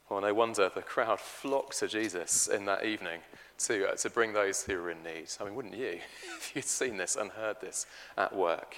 Well, 0.09 0.21
no 0.21 0.33
wonder 0.33 0.71
the 0.73 0.81
crowd 0.81 1.19
flocked 1.19 1.77
to 1.79 1.87
Jesus 1.87 2.47
in 2.47 2.65
that 2.65 2.83
evening 2.83 3.19
to, 3.59 3.89
uh, 3.89 3.95
to 3.97 4.09
bring 4.09 4.33
those 4.33 4.63
who 4.63 4.75
were 4.81 4.89
in 4.89 5.03
need. 5.03 5.27
I 5.39 5.43
mean, 5.43 5.53
wouldn't 5.53 5.75
you, 5.75 5.99
if 6.37 6.51
you'd 6.55 6.65
seen 6.65 6.97
this 6.97 7.15
and 7.15 7.29
heard 7.29 7.61
this 7.61 7.85
at 8.17 8.35
work? 8.35 8.77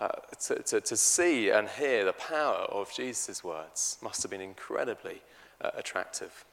Uh, 0.00 0.08
to, 0.40 0.62
to, 0.62 0.80
to, 0.80 0.96
see 0.96 1.50
and 1.50 1.68
hear 1.68 2.04
the 2.04 2.12
power 2.12 2.64
of 2.70 2.94
Jesus' 2.94 3.42
words 3.42 3.98
must 4.02 4.22
have 4.22 4.30
been 4.30 4.40
incredibly 4.40 5.20
uh, 5.60 5.70
attractive. 5.74 6.44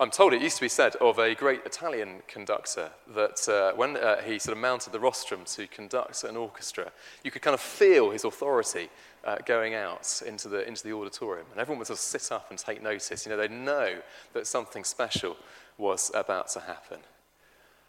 I'm 0.00 0.10
told 0.10 0.32
it 0.32 0.40
used 0.40 0.56
to 0.56 0.62
be 0.62 0.68
said 0.68 0.96
of 0.96 1.18
a 1.18 1.34
great 1.34 1.66
Italian 1.66 2.22
conductor 2.26 2.90
that 3.14 3.46
uh, 3.48 3.76
when 3.76 3.98
uh, 3.98 4.22
he 4.22 4.38
sort 4.38 4.56
of 4.56 4.62
mounted 4.62 4.92
the 4.92 5.00
rostrum 5.00 5.44
to 5.44 5.66
conduct 5.66 6.24
an 6.24 6.36
orchestra, 6.36 6.90
you 7.22 7.30
could 7.30 7.42
kind 7.42 7.54
of 7.54 7.60
feel 7.60 8.10
his 8.10 8.24
authority 8.24 8.88
uh, 9.26 9.36
going 9.44 9.74
out 9.74 10.22
into 10.24 10.48
the, 10.48 10.66
into 10.66 10.84
the 10.84 10.92
auditorium. 10.92 11.46
And 11.50 11.60
everyone 11.60 11.80
would 11.80 11.88
sort 11.88 11.98
of 11.98 12.02
sit 12.02 12.32
up 12.32 12.48
and 12.50 12.58
take 12.58 12.80
notice. 12.80 13.26
You 13.26 13.32
know, 13.32 13.36
they'd 13.36 13.50
know 13.50 13.98
that 14.32 14.46
something 14.46 14.84
special 14.84 15.36
was 15.76 16.12
about 16.14 16.48
to 16.50 16.60
happen. 16.60 17.00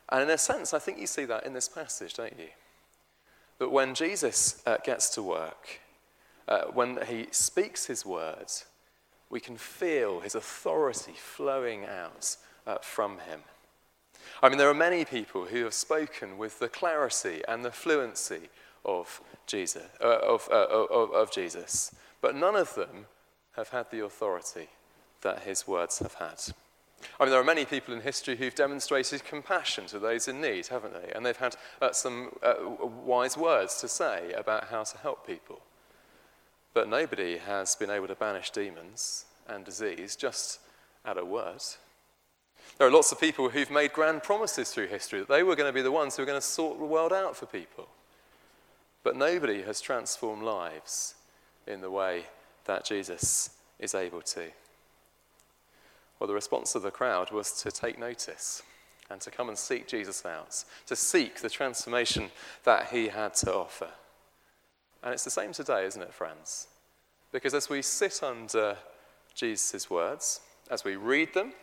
And 0.09 0.23
in 0.23 0.29
a 0.29 0.37
sense, 0.37 0.73
I 0.73 0.79
think 0.79 0.99
you 0.99 1.07
see 1.07 1.25
that 1.25 1.45
in 1.45 1.53
this 1.53 1.69
passage, 1.69 2.15
don't 2.15 2.37
you? 2.37 2.49
That 3.59 3.71
when 3.71 3.93
Jesus 3.93 4.61
uh, 4.65 4.77
gets 4.83 5.09
to 5.11 5.21
work, 5.21 5.79
uh, 6.47 6.65
when 6.73 6.99
he 7.07 7.27
speaks 7.31 7.85
his 7.85 8.05
words, 8.05 8.65
we 9.29 9.39
can 9.39 9.57
feel 9.57 10.21
his 10.21 10.33
authority 10.33 11.13
flowing 11.15 11.85
out 11.85 12.35
uh, 12.65 12.77
from 12.81 13.19
him. 13.19 13.41
I 14.41 14.49
mean, 14.49 14.57
there 14.57 14.69
are 14.69 14.73
many 14.73 15.05
people 15.05 15.45
who 15.45 15.63
have 15.65 15.73
spoken 15.73 16.37
with 16.37 16.59
the 16.59 16.69
clarity 16.69 17.41
and 17.47 17.63
the 17.63 17.71
fluency 17.71 18.49
of 18.85 19.21
Jesus, 19.45 19.83
uh, 20.01 20.19
of, 20.19 20.47
uh, 20.51 20.67
of, 20.67 21.11
of 21.11 21.31
Jesus, 21.31 21.93
but 22.21 22.35
none 22.35 22.55
of 22.55 22.73
them 22.75 23.05
have 23.55 23.69
had 23.69 23.89
the 23.91 24.03
authority 24.03 24.67
that 25.21 25.43
his 25.43 25.67
words 25.67 25.99
have 25.99 26.13
had. 26.15 26.39
I 27.19 27.23
mean, 27.23 27.31
there 27.31 27.39
are 27.39 27.43
many 27.43 27.65
people 27.65 27.93
in 27.93 28.01
history 28.01 28.35
who've 28.35 28.55
demonstrated 28.55 29.23
compassion 29.23 29.85
to 29.87 29.99
those 29.99 30.27
in 30.27 30.41
need, 30.41 30.67
haven't 30.67 30.93
they? 30.93 31.11
And 31.13 31.25
they've 31.25 31.37
had 31.37 31.55
uh, 31.81 31.91
some 31.91 32.31
uh, 32.41 32.55
wise 33.05 33.37
words 33.37 33.79
to 33.81 33.87
say 33.87 34.33
about 34.33 34.65
how 34.65 34.83
to 34.83 34.97
help 34.97 35.25
people. 35.25 35.61
But 36.73 36.89
nobody 36.89 37.37
has 37.37 37.75
been 37.75 37.89
able 37.89 38.07
to 38.07 38.15
banish 38.15 38.49
demons 38.51 39.25
and 39.47 39.63
disease 39.63 40.15
just 40.15 40.59
at 41.05 41.17
a 41.17 41.25
word. 41.25 41.61
There 42.77 42.87
are 42.87 42.91
lots 42.91 43.11
of 43.11 43.19
people 43.19 43.49
who've 43.49 43.71
made 43.71 43.93
grand 43.93 44.23
promises 44.23 44.71
through 44.71 44.87
history 44.87 45.19
that 45.19 45.29
they 45.29 45.43
were 45.43 45.55
going 45.55 45.69
to 45.69 45.73
be 45.73 45.81
the 45.81 45.91
ones 45.91 46.15
who 46.15 46.21
were 46.21 46.27
going 46.27 46.39
to 46.39 46.45
sort 46.45 46.77
the 46.77 46.85
world 46.85 47.13
out 47.13 47.35
for 47.35 47.45
people. 47.45 47.87
But 49.07 49.15
nobody 49.15 49.61
has 49.61 49.79
transformed 49.79 50.43
lives 50.43 51.15
in 51.65 51.79
the 51.79 51.89
way 51.89 52.25
that 52.65 52.83
Jesus 52.83 53.51
is 53.79 53.95
able 53.95 54.21
to. 54.23 54.47
Well, 56.19 56.27
the 56.27 56.33
response 56.33 56.75
of 56.75 56.81
the 56.81 56.91
crowd 56.91 57.31
was 57.31 57.53
to 57.61 57.71
take 57.71 57.97
notice 57.97 58.63
and 59.09 59.21
to 59.21 59.31
come 59.31 59.47
and 59.47 59.57
seek 59.57 59.87
Jesus 59.87 60.25
out, 60.25 60.65
to 60.87 60.97
seek 60.97 61.39
the 61.39 61.49
transformation 61.49 62.31
that 62.65 62.87
he 62.87 63.07
had 63.07 63.33
to 63.35 63.53
offer. 63.55 63.87
And 65.01 65.13
it's 65.13 65.23
the 65.23 65.31
same 65.31 65.53
today, 65.53 65.85
isn't 65.85 66.01
it, 66.01 66.13
friends? 66.13 66.67
Because 67.31 67.53
as 67.53 67.69
we 67.69 67.83
sit 67.83 68.21
under 68.21 68.75
Jesus' 69.33 69.89
words, 69.89 70.41
as 70.69 70.83
we 70.83 70.97
read 70.97 71.33
them, 71.33 71.53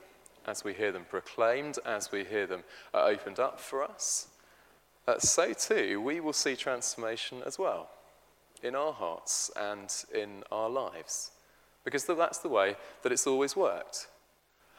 as 0.46 0.64
we 0.64 0.72
hear 0.72 0.92
them 0.92 1.04
proclaimed, 1.10 1.78
as 1.84 2.10
we 2.10 2.24
hear 2.24 2.46
them 2.46 2.64
opened 2.94 3.38
up 3.38 3.60
for 3.60 3.82
us, 3.84 4.28
uh, 5.06 5.18
so 5.18 5.52
too 5.52 6.00
we 6.00 6.20
will 6.20 6.32
see 6.32 6.56
transformation 6.56 7.42
as 7.44 7.58
well 7.58 7.90
in 8.62 8.74
our 8.74 8.92
hearts 8.92 9.50
and 9.56 10.04
in 10.14 10.42
our 10.50 10.70
lives. 10.70 11.30
Because 11.84 12.04
that's 12.04 12.38
the 12.38 12.48
way 12.48 12.76
that 13.02 13.12
it's 13.12 13.26
always 13.26 13.54
worked. 13.54 14.08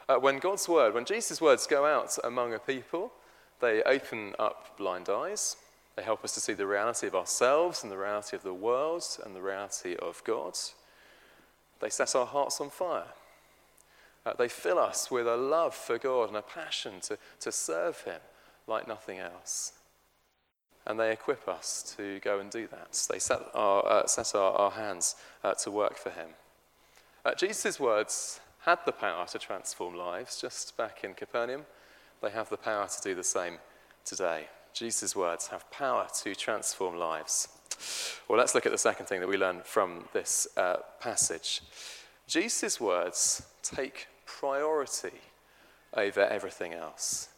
Uh, 0.09 0.17
when 0.17 0.39
God's 0.39 0.67
word, 0.67 0.93
when 0.93 1.05
Jesus' 1.05 1.39
words 1.39 1.67
go 1.67 1.85
out 1.85 2.17
among 2.23 2.53
a 2.53 2.59
people, 2.59 3.11
they 3.61 3.83
open 3.83 4.33
up 4.39 4.77
blind 4.77 5.07
eyes, 5.09 5.55
they 5.95 6.03
help 6.03 6.23
us 6.23 6.33
to 6.33 6.39
see 6.39 6.53
the 6.53 6.67
reality 6.67 7.07
of 7.07 7.15
ourselves 7.15 7.83
and 7.83 7.91
the 7.91 7.97
reality 7.97 8.35
of 8.35 8.43
the 8.43 8.53
world 8.53 9.03
and 9.23 9.35
the 9.35 9.41
reality 9.41 9.95
of 9.95 10.23
God. 10.25 10.57
They 11.79 11.89
set 11.89 12.15
our 12.15 12.25
hearts 12.25 12.59
on 12.59 12.69
fire. 12.69 13.07
Uh, 14.25 14.33
they 14.33 14.47
fill 14.47 14.79
us 14.79 15.11
with 15.11 15.27
a 15.27 15.37
love 15.37 15.75
for 15.75 15.97
God 15.97 16.29
and 16.29 16.37
a 16.37 16.41
passion 16.41 16.99
to, 17.01 17.17
to 17.39 17.51
serve 17.51 18.01
Him 18.01 18.19
like 18.67 18.87
nothing 18.87 19.19
else. 19.19 19.73
And 20.87 20.99
they 20.99 21.11
equip 21.11 21.47
us 21.47 21.95
to 21.97 22.19
go 22.19 22.39
and 22.39 22.51
do 22.51 22.67
that. 22.67 23.07
They 23.09 23.19
set 23.19 23.41
our, 23.53 23.85
uh, 23.87 24.07
set 24.07 24.35
our, 24.35 24.51
our 24.53 24.71
hands 24.71 25.15
uh, 25.43 25.53
to 25.55 25.71
work 25.71 25.97
for 25.97 26.11
Him. 26.11 26.29
Uh, 27.25 27.33
Jesus' 27.33 27.79
words 27.79 28.39
had 28.65 28.79
the 28.85 28.91
power 28.91 29.25
to 29.27 29.39
transform 29.39 29.95
lives 29.95 30.39
just 30.39 30.77
back 30.77 31.03
in 31.03 31.13
Capernaum. 31.13 31.65
They 32.21 32.29
have 32.29 32.49
the 32.49 32.57
power 32.57 32.87
to 32.87 33.01
do 33.01 33.15
the 33.15 33.23
same 33.23 33.57
today. 34.03 34.47
Jesus' 34.73 35.15
words 35.15 35.47
have 35.47 35.69
power 35.71 36.07
to 36.23 36.35
transform 36.35 36.97
lives. 36.97 37.47
Well, 38.27 38.37
let's 38.37 38.53
look 38.53 38.65
at 38.65 38.71
the 38.71 38.77
second 38.77 39.05
thing 39.07 39.21
that 39.21 39.29
we 39.29 39.37
learn 39.37 39.61
from 39.63 40.05
this 40.13 40.47
uh, 40.57 40.77
passage. 40.99 41.61
Jesus' 42.27 42.79
words 42.79 43.43
take 43.63 44.07
priority 44.25 45.21
over 45.93 46.21
everything 46.21 46.73
else. 46.73 47.29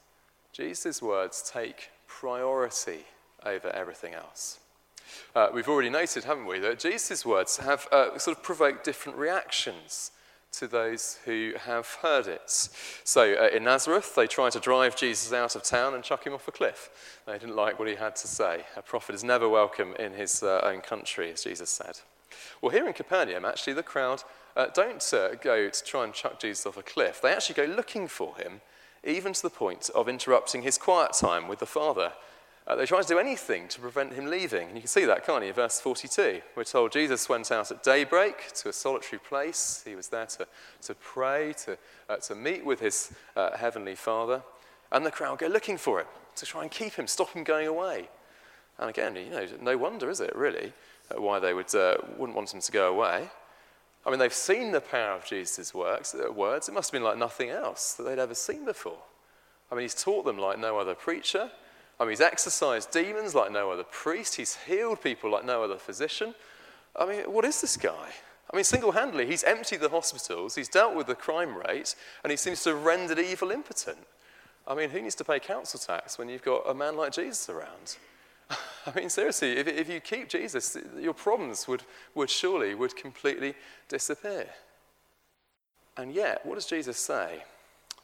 Jesus' 0.52 1.02
words 1.02 1.50
take 1.54 1.90
priority 2.08 3.06
over 3.46 3.70
everything 3.70 4.14
else. 4.14 4.60
Uh, 5.36 5.50
we've 5.54 5.70
already 5.70 5.90
noted, 5.90 6.24
haven't 6.24 6.46
we, 6.46 6.60
that 6.60 6.80
Jesus' 6.80 7.26
words 7.26 7.58
have 7.58 7.88
uh, 7.92 8.18
sort 8.18 8.38
of 8.38 8.44
provoked 8.44 8.84
different 8.84 9.18
reactions 9.18 10.12
to 10.52 10.68
those 10.68 11.20
who 11.26 11.54
have 11.60 11.88
heard 12.02 12.28
it. 12.28 12.50
So 13.04 13.34
uh, 13.34 13.56
in 13.56 13.64
Nazareth, 13.64 14.16
they 14.16 14.28
tried 14.28 14.54
to 14.54 14.60
drive 14.60 14.96
Jesus 14.96 15.34
out 15.34 15.56
of 15.56 15.64
town 15.64 15.94
and 15.94 16.04
chuck 16.04 16.26
him 16.26 16.34
off 16.34 16.48
a 16.48 16.52
cliff. 16.52 16.90
They 17.26 17.38
didn't 17.38 17.56
like 17.56 17.80
what 17.80 17.88
he 17.88 17.96
had 17.96 18.16
to 18.18 18.28
say. 18.28 18.64
A 18.76 18.82
prophet 18.82 19.16
is 19.16 19.24
never 19.24 19.48
welcome 19.48 19.94
in 20.00 20.14
his 20.14 20.42
uh, 20.42 20.62
own 20.64 20.82
country, 20.82 21.32
as 21.32 21.44
Jesus 21.44 21.70
said. 21.70 22.00
Well, 22.62 22.72
here 22.72 22.88
in 22.88 22.94
Capernaum, 22.94 23.46
actually, 23.46 23.74
the 23.74 23.84
crowd 23.84 24.24
uh, 24.56 24.68
don't 24.74 25.14
uh, 25.14 25.36
go 25.36 25.70
to 25.70 25.84
try 25.84 26.04
and 26.04 26.14
chuck 26.14 26.40
Jesus 26.40 26.66
off 26.66 26.78
a 26.78 26.84
cliff. 26.84 27.22
They 27.22 27.32
actually 27.32 27.56
go 27.56 27.76
looking 27.76 28.08
for 28.08 28.36
him, 28.38 28.62
even 29.04 29.34
to 29.34 29.42
the 29.42 29.50
point 29.50 29.90
of 29.94 30.10
interrupting 30.10 30.64
his 30.64 30.78
quiet 30.78 31.14
time 31.14 31.48
with 31.48 31.60
the 31.60 31.66
Father 31.66 32.14
uh, 32.68 32.76
they 32.76 32.86
tried 32.86 33.04
to 33.04 33.08
do 33.08 33.18
anything 33.18 33.68
to 33.70 33.80
prevent 33.80 34.12
him 34.12 34.26
leaving. 34.26 34.68
And 34.68 34.76
you 34.76 34.82
can 34.82 34.90
see 34.90 35.06
that, 35.06 35.26
can't 35.26 35.46
you? 35.46 35.54
Verse 35.54 35.80
42. 35.80 36.42
We're 36.56 36.66
told 36.66 36.92
Jesus 36.92 37.30
went 37.30 37.50
out 37.50 37.72
at 37.72 37.82
daybreak 37.82 38.52
to 38.56 38.70
a 38.70 38.74
solitary 38.74 39.20
place. 39.20 39.84
He 39.88 39.96
was 39.96 40.10
there 40.10 40.26
to, 40.26 40.48
to 40.82 40.96
pray, 40.96 41.54
to, 41.66 41.78
uh, 42.10 42.18
to 42.18 42.36
meet 42.36 42.66
with 42.66 42.82
his 42.82 43.14
uh, 43.38 43.56
heavenly 43.56 43.96
Father. 43.96 44.44
And 44.92 45.06
the 45.06 45.12
crowd 45.12 45.40
go 45.40 45.48
looking 45.48 45.78
for 45.78 46.02
him 46.02 46.08
to 46.36 46.46
try 46.46 46.62
and 46.62 46.70
keep 46.70 46.94
him, 46.94 47.08
stop 47.08 47.32
him 47.32 47.46
going 47.46 47.68
away. 47.68 48.10
And 48.78 48.90
again, 48.90 49.16
you 49.16 49.30
know, 49.30 49.48
no 49.62 49.78
wonder, 49.78 50.10
is 50.10 50.20
it, 50.20 50.36
really, 50.36 50.74
uh, 51.10 51.22
why 51.22 51.40
they 51.40 51.54
would, 51.54 51.74
uh, 51.74 51.96
wouldn't 52.18 52.36
want 52.36 52.54
him 52.54 52.60
to 52.60 52.72
go 52.72 52.90
away. 52.90 53.30
I 54.06 54.10
mean, 54.10 54.20
they've 54.20 54.34
seen 54.34 54.72
the 54.72 54.82
power 54.82 55.16
of 55.16 55.26
Jesus' 55.26 55.74
works, 55.74 56.14
uh, 56.14 56.32
words. 56.32 56.68
It 56.68 56.74
must 56.74 56.92
have 56.92 57.00
been 57.00 57.04
like 57.04 57.18
nothing 57.18 57.50
else 57.50 57.94
that 57.94 58.04
they'd 58.04 58.20
ever 58.20 58.36
seen 58.36 58.66
before. 58.66 59.00
I 59.72 59.76
mean, 59.76 59.84
he's 59.84 60.02
taught 60.02 60.26
them 60.26 60.38
like 60.38 60.60
no 60.60 60.78
other 60.78 60.96
preacher. 60.96 61.50
I 62.00 62.04
mean, 62.04 62.12
he's 62.12 62.22
exorcised 62.22 62.92
demons 62.92 63.34
like 63.34 63.52
no 63.52 63.72
other 63.72 63.84
priest. 63.84 64.36
He's 64.36 64.56
healed 64.56 65.02
people 65.02 65.32
like 65.32 65.46
no 65.46 65.64
other 65.64 65.78
physician. 65.78 66.36
I 66.96 67.06
mean, 67.06 67.22
what 67.32 67.46
is 67.46 67.62
this 67.62 67.78
guy? 67.78 68.10
I 68.52 68.56
mean, 68.56 68.64
single 68.64 68.94
handedly, 68.94 69.26
he's 69.26 69.44
emptied 69.44 69.82
the 69.82 69.90
hospitals, 69.90 70.56
he's 70.56 70.70
dealt 70.70 70.96
with 70.96 71.08
the 71.08 71.16
crime 71.16 71.58
rate, 71.58 71.96
and 72.24 72.32
he 72.32 72.38
seems 72.38 72.64
to 72.64 72.70
have 72.70 72.84
rendered 72.84 73.20
evil 73.20 73.52
impotent. 73.52 73.98
I 74.66 74.74
mean, 74.74 74.90
who 74.90 75.02
needs 75.02 75.16
to 75.16 75.26
pay 75.26 75.40
council 75.40 75.80
tax 75.80 76.18
when 76.18 76.30
you've 76.30 76.44
got 76.44 76.64
a 76.70 76.74
man 76.74 76.96
like 76.96 77.12
Jesus 77.12 77.50
around? 77.50 77.98
I 78.50 78.92
mean, 78.96 79.10
seriously, 79.10 79.58
if, 79.58 79.68
if 79.68 79.90
you 79.90 80.00
keep 80.00 80.30
Jesus, 80.30 80.78
your 80.98 81.14
problems 81.14 81.68
would, 81.68 81.84
would 82.16 82.30
surely 82.30 82.74
would 82.74 82.96
completely 82.96 83.54
disappear. 83.90 84.48
And 85.98 86.14
yet, 86.14 86.46
what 86.46 86.56
does 86.56 86.66
Jesus 86.66 86.98
say? 86.98 87.44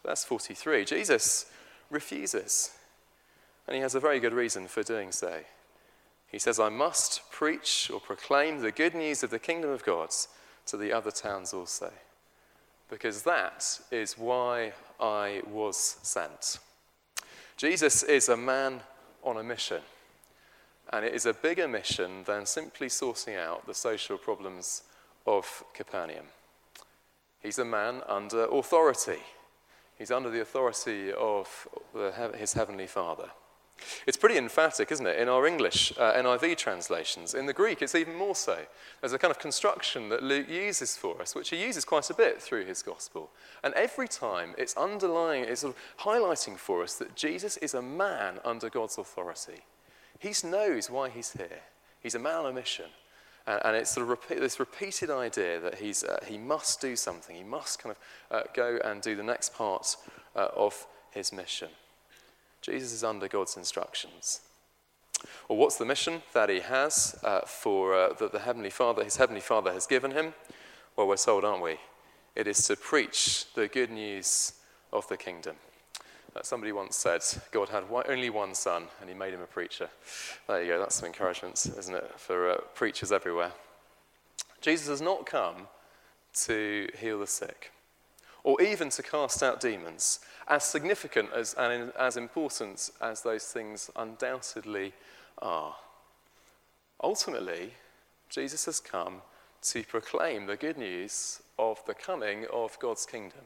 Verse 0.06 0.26
43 0.26 0.84
Jesus 0.84 1.46
refuses. 1.90 2.72
And 3.67 3.75
he 3.75 3.82
has 3.82 3.96
a 3.96 4.00
very 4.00 4.20
good 4.20 4.34
reason 4.34 4.67
for 4.67 4.84
doing 4.84 5.12
so. 5.12 5.39
He 6.27 6.39
says, 6.39 6.60
I 6.60 6.70
must 6.70 7.32
preach 7.32 7.91
or 7.93 8.00
proclaim 8.00 8.60
the 8.60 8.72
good 8.72 8.96
news 8.96 9.24
of 9.24 9.29
the 9.29 9.39
kingdom 9.39 9.70
of 9.70 9.86
God 9.86 10.10
to 10.65 10.77
the 10.77 10.91
other 10.91 11.12
towns 11.12 11.53
also, 11.53 11.91
because 12.89 13.22
that 13.22 13.79
is 13.91 14.17
why 14.17 14.74
I 15.00 15.41
was 15.48 15.98
sent. 16.01 16.60
Jesus 17.55 18.01
is 18.03 18.29
a 18.29 18.38
man 18.38 18.82
on 19.24 19.38
a 19.38 19.43
mission, 19.43 19.82
and 20.91 21.05
it 21.05 21.13
is 21.13 21.25
a 21.25 21.34
bigger 21.34 21.67
mission 21.67 22.24
than 22.25 22.46
simply 22.46 22.89
sorting 22.89 23.36
out 23.36 23.67
the 23.67 23.74
social 23.74 24.17
problems 24.17 24.84
of 25.27 25.63
Capernaum. 25.74 26.25
He's 27.41 27.60
a 27.60 27.65
man 27.65 28.01
under 28.08 28.46
authority. 28.46 29.20
He's 29.98 30.12
under 30.12 30.29
the 30.29 30.41
authority 30.41 31.13
of 31.13 31.67
the, 31.93 32.12
his 32.38 32.53
heavenly 32.53 32.88
Father. 32.88 33.29
It's 34.06 34.18
pretty 34.18 34.38
emphatic, 34.38 34.92
isn't 34.92 35.06
it, 35.06 35.20
in 35.20 35.30
our 35.30 35.46
English 35.46 35.94
uh, 35.98 36.13
NIV 36.13 36.58
translations. 36.58 37.34
In 37.34 37.46
the 37.46 37.53
Greek, 37.53 37.82
it's 37.82 37.96
even 37.96 38.15
more 38.15 38.36
so. 38.36 38.60
There's 39.01 39.13
a 39.13 39.20
kind 39.20 39.32
of 39.32 39.39
construction 39.39 40.10
that 40.10 40.24
Luke 40.24 40.50
uses 40.50 40.96
for 40.96 41.22
us, 41.22 41.36
which 41.36 41.50
he 41.50 41.62
uses 41.62 41.86
quite 41.86 42.10
a 42.10 42.13
bit 42.13 42.42
through 42.42 42.65
his 42.65 42.82
gospel. 42.82 43.30
And 43.63 43.74
every 43.74 44.08
time, 44.08 44.56
it's 44.58 44.75
underlying, 44.77 45.44
it's 45.44 45.62
sort 45.62 45.75
of 45.75 46.06
highlighting 46.06 46.58
for 46.58 46.84
us 46.84 46.96
that 46.96 47.15
Jesus 47.15 47.58
is 47.58 47.74
a 47.74 47.82
man 47.82 48.39
under 48.46 48.70
God's 48.70 48.98
authority. 48.98 49.62
He 50.20 50.34
knows 50.48 50.89
why 50.89 51.10
he's 51.10 51.32
here. 51.32 51.62
He's 52.00 52.15
a 52.15 52.20
man 52.20 52.39
on 52.39 52.46
a 52.48 52.53
mission. 52.53 52.86
And, 53.46 53.62
and 53.65 53.75
it's 53.75 53.92
sort 53.92 54.03
of 54.03 54.10
repeat, 54.10 54.39
this 54.39 54.60
repeated 54.60 55.10
idea 55.10 55.60
that 55.60 55.75
he's, 55.75 56.03
uh, 56.03 56.24
he 56.25 56.38
must 56.38 56.80
do 56.80 56.96
something. 56.96 57.36
He 57.36 57.44
must 57.44 57.80
kind 57.80 57.96
of 57.96 58.38
uh, 58.38 58.44
go 58.53 58.80
and 58.84 59.01
do 59.01 59.15
the 59.15 59.24
next 59.24 59.53
part 59.53 59.98
uh, 60.36 60.48
of 60.56 60.88
his 61.12 61.34
mission. 61.34 61.70
Jesus 62.63 62.93
is 62.93 63.03
under 63.03 63.27
God's 63.27 63.58
instructions. 63.58 64.39
Well, 65.48 65.58
what's 65.58 65.75
the 65.75 65.86
mission 65.86 66.22
that 66.34 66.50
he 66.50 66.62
has 66.62 67.15
uh, 67.24 67.41
for 67.41 67.93
uh, 67.93 68.13
that 68.13 68.32
the 68.32 68.39
heavenly 68.39 68.70
Father, 68.70 69.03
his 69.03 69.17
heavenly 69.17 69.41
Father, 69.41 69.72
has 69.74 69.86
given 69.86 70.12
him? 70.12 70.34
Well, 70.96 71.08
we're 71.08 71.17
told, 71.17 71.43
aren't 71.43 71.62
we? 71.62 71.77
It 72.36 72.48
is 72.48 72.65
to 72.67 72.77
preach 72.77 73.46
the 73.53 73.67
good 73.67 73.91
news 73.91 74.53
of 74.93 75.08
the 75.10 75.17
kingdom. 75.17 75.58
Uh, 76.36 76.41
somebody 76.41 76.72
once 76.72 76.96
said 76.96 77.22
God 77.51 77.70
had 77.70 77.89
one, 77.89 78.05
only 78.08 78.29
one 78.29 78.55
son 78.55 78.88
and 79.00 79.10
he 79.10 79.15
made 79.15 79.34
him 79.34 79.41
a 79.41 79.46
preacher. 79.46 79.89
There 80.48 80.63
you 80.63 80.70
go, 80.70 80.79
that's 80.79 80.96
some 80.96 81.08
encouragement, 81.08 81.67
isn't 81.77 81.93
it, 81.93 82.13
for 82.17 82.50
uh, 82.50 82.58
preachers 82.74 83.12
everywhere. 83.12 83.51
Jesus 84.62 84.88
has 84.88 85.01
not 85.01 85.25
come 85.25 85.67
to 86.46 86.88
heal 86.98 87.20
the 87.20 87.27
sick 87.27 87.72
or 88.44 88.62
even 88.62 88.90
to 88.90 89.04
cast 89.04 89.42
out 89.42 89.62
demons, 89.62 90.20
as 90.48 90.64
significant 90.64 91.30
as, 91.34 91.54
and 91.58 91.92
as 91.98 92.18
important 92.18 92.90
as 93.02 93.22
those 93.22 93.46
things 93.46 93.90
undoubtedly 93.96 94.94
are. 95.42 95.76
Ultimately, 97.02 97.74
Jesus 98.30 98.66
has 98.66 98.80
come 98.80 99.22
to 99.62 99.84
proclaim 99.84 100.46
the 100.46 100.58
good 100.58 100.78
news 100.78 101.42
of 101.58 101.82
the 101.86 101.94
coming 101.94 102.46
of 102.52 102.78
God's 102.80 103.06
kingdom 103.06 103.46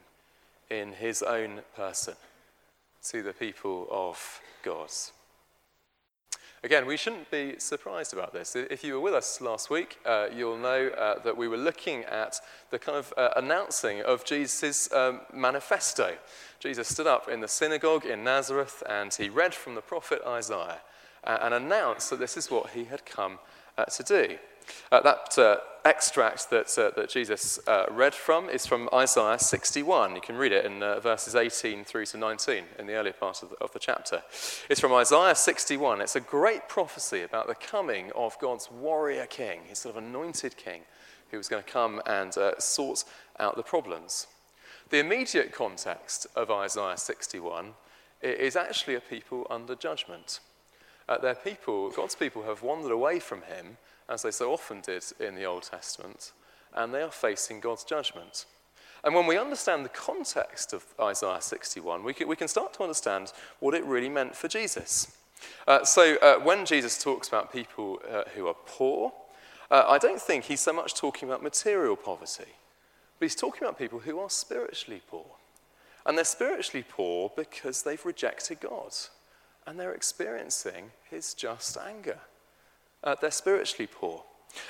in 0.69 0.93
his 0.93 1.21
own 1.21 1.61
person 1.75 2.15
to 3.03 3.21
the 3.21 3.33
people 3.33 3.87
of 3.91 4.41
God. 4.63 4.89
Again, 6.63 6.87
we 6.87 6.97
shouldn't 6.97 7.29
be 7.29 7.55
surprised 7.59 8.13
about 8.13 8.33
this. 8.33 8.55
If 8.55 8.83
you 8.83 8.95
were 8.95 8.99
with 8.99 9.13
us 9.13 9.39
last 9.41 9.69
week, 9.69 9.99
uh, 10.03 10.27
you'll 10.35 10.57
know 10.57 10.87
uh, 10.87 11.19
that 11.19 11.37
we 11.37 11.47
were 11.47 11.57
looking 11.57 12.03
at 12.05 12.41
the 12.71 12.79
kind 12.79 12.97
of 12.97 13.13
uh, 13.15 13.29
announcing 13.35 14.01
of 14.01 14.25
Jesus' 14.25 14.91
um, 14.91 15.21
manifesto. 15.31 16.17
Jesus 16.59 16.87
stood 16.87 17.05
up 17.05 17.29
in 17.29 17.41
the 17.41 17.47
synagogue 17.47 18.07
in 18.07 18.23
Nazareth 18.23 18.81
and 18.89 19.13
he 19.13 19.29
read 19.29 19.53
from 19.53 19.75
the 19.75 19.81
prophet 19.81 20.19
Isaiah 20.25 20.79
uh, 21.23 21.37
and 21.43 21.53
announced 21.53 22.09
that 22.09 22.19
this 22.19 22.35
is 22.35 22.49
what 22.49 22.71
he 22.71 22.85
had 22.85 23.05
come 23.05 23.37
uh, 23.77 23.85
to 23.85 24.03
do. 24.03 24.37
That 24.89 25.37
uh, 25.37 25.57
extract 25.87 26.49
that, 26.49 26.77
uh, 26.77 26.91
that 26.95 27.09
Jesus 27.09 27.59
uh, 27.65 27.85
read 27.89 28.13
from 28.13 28.49
is 28.49 28.65
from 28.65 28.89
Isaiah 28.93 29.39
61. 29.39 30.15
You 30.15 30.21
can 30.21 30.35
read 30.35 30.51
it 30.51 30.65
in 30.65 30.83
uh, 30.83 30.99
verses 30.99 31.33
18 31.33 31.85
through 31.85 32.05
to 32.07 32.17
19 32.17 32.63
in 32.77 32.87
the 32.87 32.93
earlier 32.93 33.13
part 33.13 33.41
of 33.41 33.51
the, 33.51 33.55
of 33.57 33.71
the 33.71 33.79
chapter. 33.79 34.21
It's 34.69 34.81
from 34.81 34.93
Isaiah 34.93 35.33
61. 35.33 36.01
It's 36.01 36.15
a 36.15 36.19
great 36.19 36.67
prophecy 36.67 37.21
about 37.21 37.47
the 37.47 37.55
coming 37.55 38.11
of 38.15 38.37
God's 38.39 38.69
warrior 38.69 39.25
king, 39.25 39.61
his 39.65 39.79
sort 39.79 39.95
of 39.95 40.03
anointed 40.03 40.57
king, 40.57 40.81
who 41.31 41.37
was 41.37 41.47
going 41.47 41.63
to 41.63 41.71
come 41.71 42.01
and 42.05 42.37
uh, 42.37 42.59
sort 42.59 43.05
out 43.39 43.55
the 43.55 43.63
problems. 43.63 44.27
The 44.89 44.99
immediate 44.99 45.53
context 45.53 46.27
of 46.35 46.51
Isaiah 46.51 46.97
61 46.97 47.73
is 48.21 48.55
actually 48.55 48.95
a 48.95 49.01
people 49.01 49.47
under 49.49 49.75
judgment. 49.75 50.39
Uh, 51.07 51.17
they're 51.17 51.35
people, 51.35 51.89
God's 51.91 52.15
people 52.15 52.43
have 52.43 52.61
wandered 52.61 52.91
away 52.91 53.19
from 53.19 53.43
him 53.43 53.77
as 54.09 54.21
they 54.21 54.31
so 54.31 54.51
often 54.51 54.81
did 54.81 55.03
in 55.19 55.35
the 55.35 55.45
Old 55.45 55.63
Testament, 55.63 56.31
and 56.73 56.93
they 56.93 57.01
are 57.01 57.11
facing 57.11 57.59
God's 57.59 57.83
judgment. 57.83 58.45
And 59.03 59.13
when 59.13 59.25
we 59.25 59.37
understand 59.37 59.85
the 59.85 59.89
context 59.89 60.73
of 60.73 60.83
Isaiah 60.99 61.41
61, 61.41 62.03
we 62.03 62.13
can, 62.13 62.27
we 62.27 62.35
can 62.35 62.47
start 62.47 62.73
to 62.73 62.83
understand 62.83 63.31
what 63.59 63.73
it 63.73 63.85
really 63.85 64.09
meant 64.09 64.35
for 64.35 64.47
Jesus. 64.47 65.15
Uh, 65.67 65.85
so, 65.85 66.17
uh, 66.17 66.39
when 66.39 66.65
Jesus 66.65 67.01
talks 67.01 67.27
about 67.27 67.53
people 67.53 68.01
uh, 68.09 68.23
who 68.35 68.47
are 68.47 68.55
poor, 68.65 69.13
uh, 69.69 69.83
I 69.87 69.97
don't 69.97 70.21
think 70.21 70.45
he's 70.45 70.61
so 70.61 70.73
much 70.73 70.95
talking 70.95 71.29
about 71.29 71.43
material 71.43 71.95
poverty, 71.95 72.51
but 73.19 73.25
he's 73.25 73.35
talking 73.35 73.63
about 73.63 73.77
people 73.77 73.99
who 73.99 74.19
are 74.19 74.29
spiritually 74.29 75.01
poor. 75.07 75.25
And 76.05 76.17
they're 76.17 76.25
spiritually 76.25 76.85
poor 76.87 77.31
because 77.35 77.83
they've 77.83 78.03
rejected 78.03 78.61
God 78.61 78.93
and 79.67 79.77
they're 79.77 79.93
experiencing 79.93 80.91
his 81.11 81.33
just 81.33 81.77
anger. 81.77 82.17
Uh, 83.03 83.15
they're 83.21 83.29
spiritually 83.29 83.89
poor. 83.91 84.23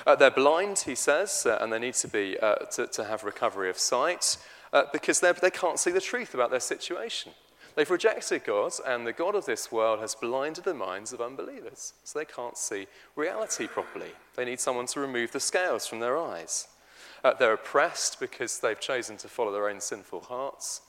Uh, 0.04 0.16
they're 0.16 0.30
blind, 0.30 0.80
he 0.80 0.96
says, 0.96 1.46
uh, 1.46 1.56
and 1.60 1.72
they 1.72 1.78
need 1.78 1.94
to, 1.94 2.08
be, 2.08 2.36
uh, 2.40 2.56
to, 2.56 2.86
to, 2.88 3.04
have 3.04 3.22
recovery 3.22 3.70
of 3.70 3.78
sight 3.78 4.36
uh, 4.72 4.82
because 4.92 5.20
they 5.20 5.50
can't 5.50 5.78
see 5.78 5.92
the 5.92 6.00
truth 6.00 6.34
about 6.34 6.50
their 6.50 6.60
situation. 6.60 7.32
They've 7.76 7.88
rejected 7.88 8.42
God, 8.42 8.72
and 8.84 9.06
the 9.06 9.12
God 9.12 9.36
of 9.36 9.46
this 9.46 9.70
world 9.70 10.00
has 10.00 10.16
blinded 10.16 10.64
the 10.64 10.74
minds 10.74 11.12
of 11.12 11.20
unbelievers, 11.20 11.94
so 12.02 12.18
they 12.18 12.24
can't 12.24 12.58
see 12.58 12.88
reality 13.14 13.68
properly. 13.68 14.10
They 14.34 14.44
need 14.44 14.58
someone 14.58 14.86
to 14.86 15.00
remove 15.00 15.30
the 15.30 15.38
scales 15.38 15.86
from 15.86 16.00
their 16.00 16.18
eyes. 16.18 16.66
Uh, 17.22 17.34
they're 17.34 17.52
oppressed 17.52 18.18
because 18.18 18.58
they've 18.58 18.80
chosen 18.80 19.16
to 19.18 19.28
follow 19.28 19.52
their 19.52 19.68
own 19.68 19.80
sinful 19.80 20.22
hearts 20.22 20.82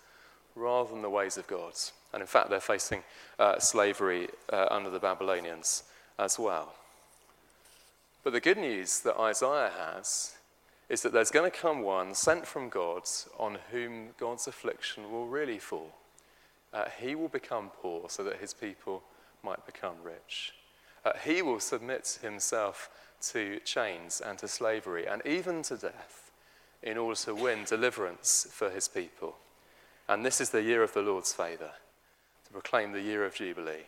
rather 0.56 0.90
than 0.90 1.04
the 1.04 1.10
ways 1.10 1.38
of 1.38 1.46
God. 1.46 1.74
And 2.14 2.22
in 2.22 2.28
fact, 2.28 2.50
they're 2.50 2.60
facing 2.60 3.04
slavery 3.60 4.30
under 4.52 4.90
the 4.90 5.00
Babylonians 5.00 5.84
as 6.18 6.40
well. 6.40 6.74
But 8.24 8.34
the 8.34 8.42
good 8.42 8.58
news 8.58 9.00
that 9.02 9.18
Isaiah 9.18 9.72
has 9.78 10.36
is 10.90 11.04
that 11.04 11.14
there's 11.14 11.32
going 11.32 11.50
to 11.50 11.58
come 11.58 11.82
one 11.82 12.16
sent 12.16 12.48
from 12.48 12.68
God 12.68 13.04
on 13.38 13.60
whom 13.72 14.10
God's 14.20 14.48
affliction 14.48 15.12
will 15.12 15.28
really 15.28 15.60
fall. 15.60 15.96
Uh, 16.74 16.86
he 17.00 17.16
will 17.16 17.30
become 17.30 17.72
poor 17.82 18.10
so 18.10 18.24
that 18.24 18.38
his 18.38 18.54
people 18.54 19.04
might 19.44 19.66
become 19.66 19.96
rich. 20.04 20.54
Uh, 21.06 21.12
he 21.24 21.42
will 21.42 21.60
submit 21.60 22.20
himself 22.22 22.90
to 23.22 23.60
chains 23.64 24.22
and 24.24 24.38
to 24.40 24.48
slavery 24.48 25.06
and 25.08 25.22
even 25.26 25.62
to 25.64 25.78
death 25.78 26.32
in 26.84 26.98
order 26.98 27.20
to 27.20 27.36
win 27.36 27.64
deliverance 27.66 28.48
for 28.52 28.70
his 28.70 28.88
people. 28.88 29.36
And 30.08 30.26
this 30.26 30.42
is 30.42 30.50
the 30.50 30.64
year 30.64 30.84
of 30.84 30.94
the 30.94 31.02
Lord's 31.02 31.34
favour, 31.34 31.72
to 32.50 32.54
proclaim 32.54 32.92
the 32.92 33.02
year 33.02 33.24
of 33.24 33.36
Jubilee. 33.36 33.86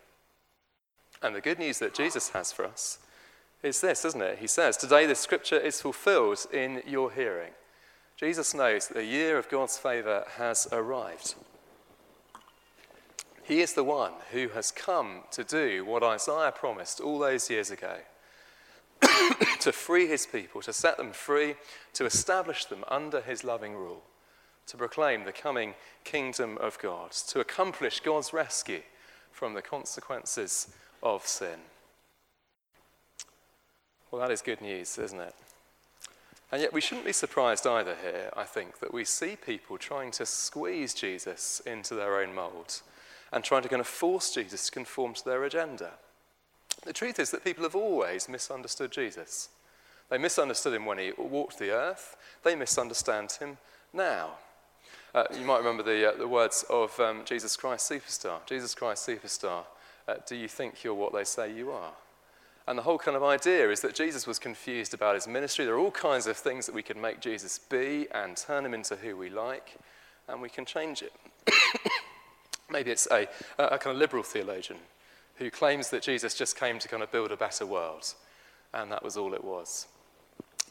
And 1.22 1.36
the 1.36 1.42
good 1.42 1.60
news 1.60 1.80
that 1.80 1.94
Jesus 1.94 2.30
has 2.30 2.52
for 2.52 2.66
us 2.66 3.00
is 3.64 3.82
this, 3.82 4.06
isn't 4.06 4.22
it? 4.22 4.40
He 4.40 4.48
says, 4.48 4.78
Today 4.78 5.06
this 5.06 5.20
scripture 5.20 5.60
is 5.60 5.82
fulfilled 5.82 6.46
in 6.54 6.82
your 6.88 7.12
hearing. 7.12 7.52
Jesus 8.16 8.54
knows 8.54 8.88
that 8.88 8.94
the 8.96 9.04
year 9.04 9.38
of 9.38 9.50
God's 9.50 9.78
favour 9.78 10.24
has 10.38 10.68
arrived. 10.72 11.36
He 13.44 13.62
is 13.62 13.74
the 13.74 13.84
one 13.84 14.14
who 14.32 14.50
has 14.50 14.72
come 14.72 15.22
to 15.32 15.44
do 15.44 15.84
what 15.84 16.04
Isaiah 16.04 16.54
promised 16.56 17.02
all 17.02 17.20
those 17.20 17.50
years 17.50 17.72
ago 17.72 17.98
to 19.60 19.72
free 19.72 20.08
his 20.08 20.26
people, 20.26 20.62
to 20.62 20.72
set 20.72 20.98
them 20.98 21.12
free, 21.12 21.56
to 21.94 22.06
establish 22.06 22.66
them 22.66 22.84
under 22.88 23.22
his 23.22 23.44
loving 23.44 23.74
rule, 23.74 24.04
to 24.68 24.78
proclaim 24.78 25.26
the 25.26 25.32
coming 25.32 25.74
kingdom 26.04 26.58
of 26.60 26.80
God, 26.80 27.12
to 27.12 27.40
accomplish 27.40 28.00
God's 28.00 28.34
rescue 28.34 28.82
from 29.32 29.54
the 29.54 29.62
consequences 29.62 30.68
of 31.02 31.26
sin. 31.26 31.60
Well, 34.10 34.22
that 34.22 34.32
is 34.32 34.42
good 34.42 34.62
news, 34.62 34.98
isn't 34.98 35.20
it? 35.20 35.36
And 36.52 36.62
yet, 36.62 36.74
we 36.74 36.82
shouldn't 36.82 37.06
be 37.06 37.14
surprised 37.14 37.66
either 37.66 37.96
here, 38.02 38.30
I 38.36 38.44
think, 38.44 38.80
that 38.80 38.94
we 38.94 39.06
see 39.06 39.38
people 39.38 39.78
trying 39.78 40.12
to 40.12 40.26
squeeze 40.26 40.94
Jesus 40.94 41.62
into 41.66 41.96
their 41.96 42.20
own 42.20 42.36
mould 42.36 42.82
and 43.32 43.42
trying 43.42 43.64
to 43.64 43.70
kind 43.70 43.80
of 43.80 43.88
force 43.88 44.34
Jesus 44.34 44.66
to 44.66 44.72
conform 44.72 45.14
to 45.14 45.24
their 45.24 45.46
agenda. 45.46 45.92
The 46.84 46.92
truth 46.92 47.20
is 47.20 47.32
that 47.32 47.46
people 47.46 47.64
have 47.64 47.76
always 47.76 48.28
misunderstood 48.28 48.92
Jesus. 48.92 49.48
They 50.10 50.18
misunderstood 50.18 50.74
him 50.74 50.86
when 50.86 50.98
he 50.98 51.14
walked 51.18 51.58
the 51.58 51.72
earth, 51.72 52.18
they 52.44 52.56
misunderstand 52.56 53.32
him 53.32 53.58
now. 53.94 54.32
Uh, 55.14 55.26
you 55.38 55.46
might 55.46 55.58
remember 55.58 55.84
the, 55.84 56.10
uh, 56.14 56.18
the 56.18 56.28
words 56.28 56.64
of 56.70 56.98
um, 57.00 57.24
Jesus 57.26 57.58
Christ 57.58 57.92
Superstar. 57.92 58.46
Jesus 58.46 58.74
Christ 58.74 59.06
Superstar, 59.06 59.64
uh, 60.08 60.16
do 60.26 60.38
you 60.38 60.48
think 60.48 60.84
you're 60.84 60.94
what 60.94 61.14
they 61.14 61.26
say 61.26 61.54
you 61.54 61.72
are? 61.72 61.92
And 62.66 62.78
the 62.78 62.84
whole 62.84 62.98
kind 62.98 63.18
of 63.18 63.24
idea 63.24 63.70
is 63.70 63.82
that 63.82 63.94
Jesus 63.94 64.26
was 64.26 64.40
confused 64.40 64.94
about 64.94 65.16
his 65.16 65.28
ministry. 65.28 65.66
There 65.66 65.74
are 65.74 65.80
all 65.80 65.92
kinds 65.92 66.28
of 66.28 66.38
things 66.38 66.66
that 66.66 66.76
we 66.76 66.84
can 66.84 67.02
make 67.02 67.20
Jesus 67.20 67.60
be 67.60 68.08
and 68.14 68.38
turn 68.38 68.66
him 68.66 68.74
into 68.74 68.96
who 68.96 69.18
we 69.18 69.30
like, 69.30 69.76
and 70.30 70.42
we 70.42 70.50
can 70.50 70.64
change 70.64 71.02
it. 71.02 71.12
Maybe 72.70 72.92
it's 72.92 73.08
a, 73.12 73.28
a 73.60 73.78
kind 73.78 73.94
of 73.94 73.98
liberal 73.98 74.24
theologian 74.24 74.80
who 75.36 75.50
claims 75.50 75.90
that 75.90 76.04
Jesus 76.04 76.36
just 76.36 76.58
came 76.58 76.80
to 76.80 76.88
kind 76.88 77.04
of 77.04 77.12
build 77.12 77.32
a 77.32 77.38
better 77.38 77.66
world, 77.66 78.14
and 78.74 78.90
that 78.92 79.04
was 79.04 79.18
all 79.18 79.34
it 79.34 79.44
was. 79.44 79.88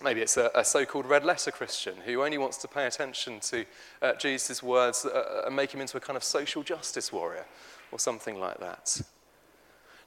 Maybe 0.03 0.23
it's 0.23 0.37
a, 0.37 0.51
a 0.55 0.65
so 0.65 0.85
called 0.87 1.07
red 1.07 1.25
letter 1.25 1.51
Christian 1.51 1.95
who 2.07 2.23
only 2.23 2.39
wants 2.39 2.57
to 2.59 2.69
pay 2.69 2.87
attention 2.87 3.41
to 3.41 3.67
uh, 4.01 4.15
Jesus' 4.15 4.63
words 4.63 5.05
uh, 5.05 5.43
and 5.47 5.55
make 5.55 5.75
him 5.75 5.81
into 5.81 5.97
a 5.97 6.01
kind 6.01 6.17
of 6.17 6.25
social 6.25 6.63
justice 6.63 7.13
warrior 7.13 7.45
or 7.93 7.99
something 7.99 8.41
like 8.41 8.59
that. 8.61 9.01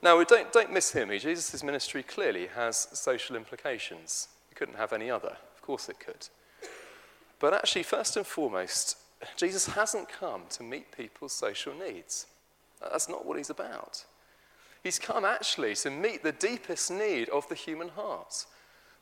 Now, 0.01 0.21
don't, 0.23 0.51
don't 0.51 0.71
mishear 0.71 1.07
me. 1.07 1.19
Jesus' 1.19 1.63
ministry 1.63 2.03
clearly 2.03 2.47
has 2.47 2.87
social 2.93 3.35
implications. 3.35 4.29
It 4.51 4.55
couldn't 4.55 4.77
have 4.77 4.93
any 4.93 5.09
other. 5.09 5.37
Of 5.55 5.61
course 5.61 5.87
it 5.89 5.99
could. 5.99 6.27
But 7.39 7.53
actually, 7.53 7.83
first 7.83 8.17
and 8.17 8.25
foremost, 8.25 8.97
Jesus 9.37 9.67
hasn't 9.67 10.09
come 10.09 10.43
to 10.49 10.63
meet 10.63 10.95
people's 10.95 11.33
social 11.33 11.73
needs. 11.73 12.25
That's 12.81 13.07
not 13.07 13.25
what 13.25 13.37
he's 13.37 13.49
about. 13.49 14.03
He's 14.83 14.99
come 14.99 15.23
actually 15.23 15.75
to 15.75 15.89
meet 15.89 16.23
the 16.23 16.33
deepest 16.33 16.91
need 16.91 17.29
of 17.29 17.47
the 17.47 17.55
human 17.55 17.89
heart 17.89 18.45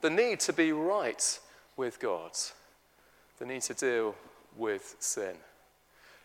the 0.02 0.10
need 0.10 0.40
to 0.42 0.54
be 0.54 0.72
right 0.72 1.40
with 1.78 2.00
God, 2.00 2.32
the 3.40 3.46
need 3.46 3.62
to 3.64 3.74
deal 3.74 4.16
with 4.58 4.96
sin. 5.00 5.36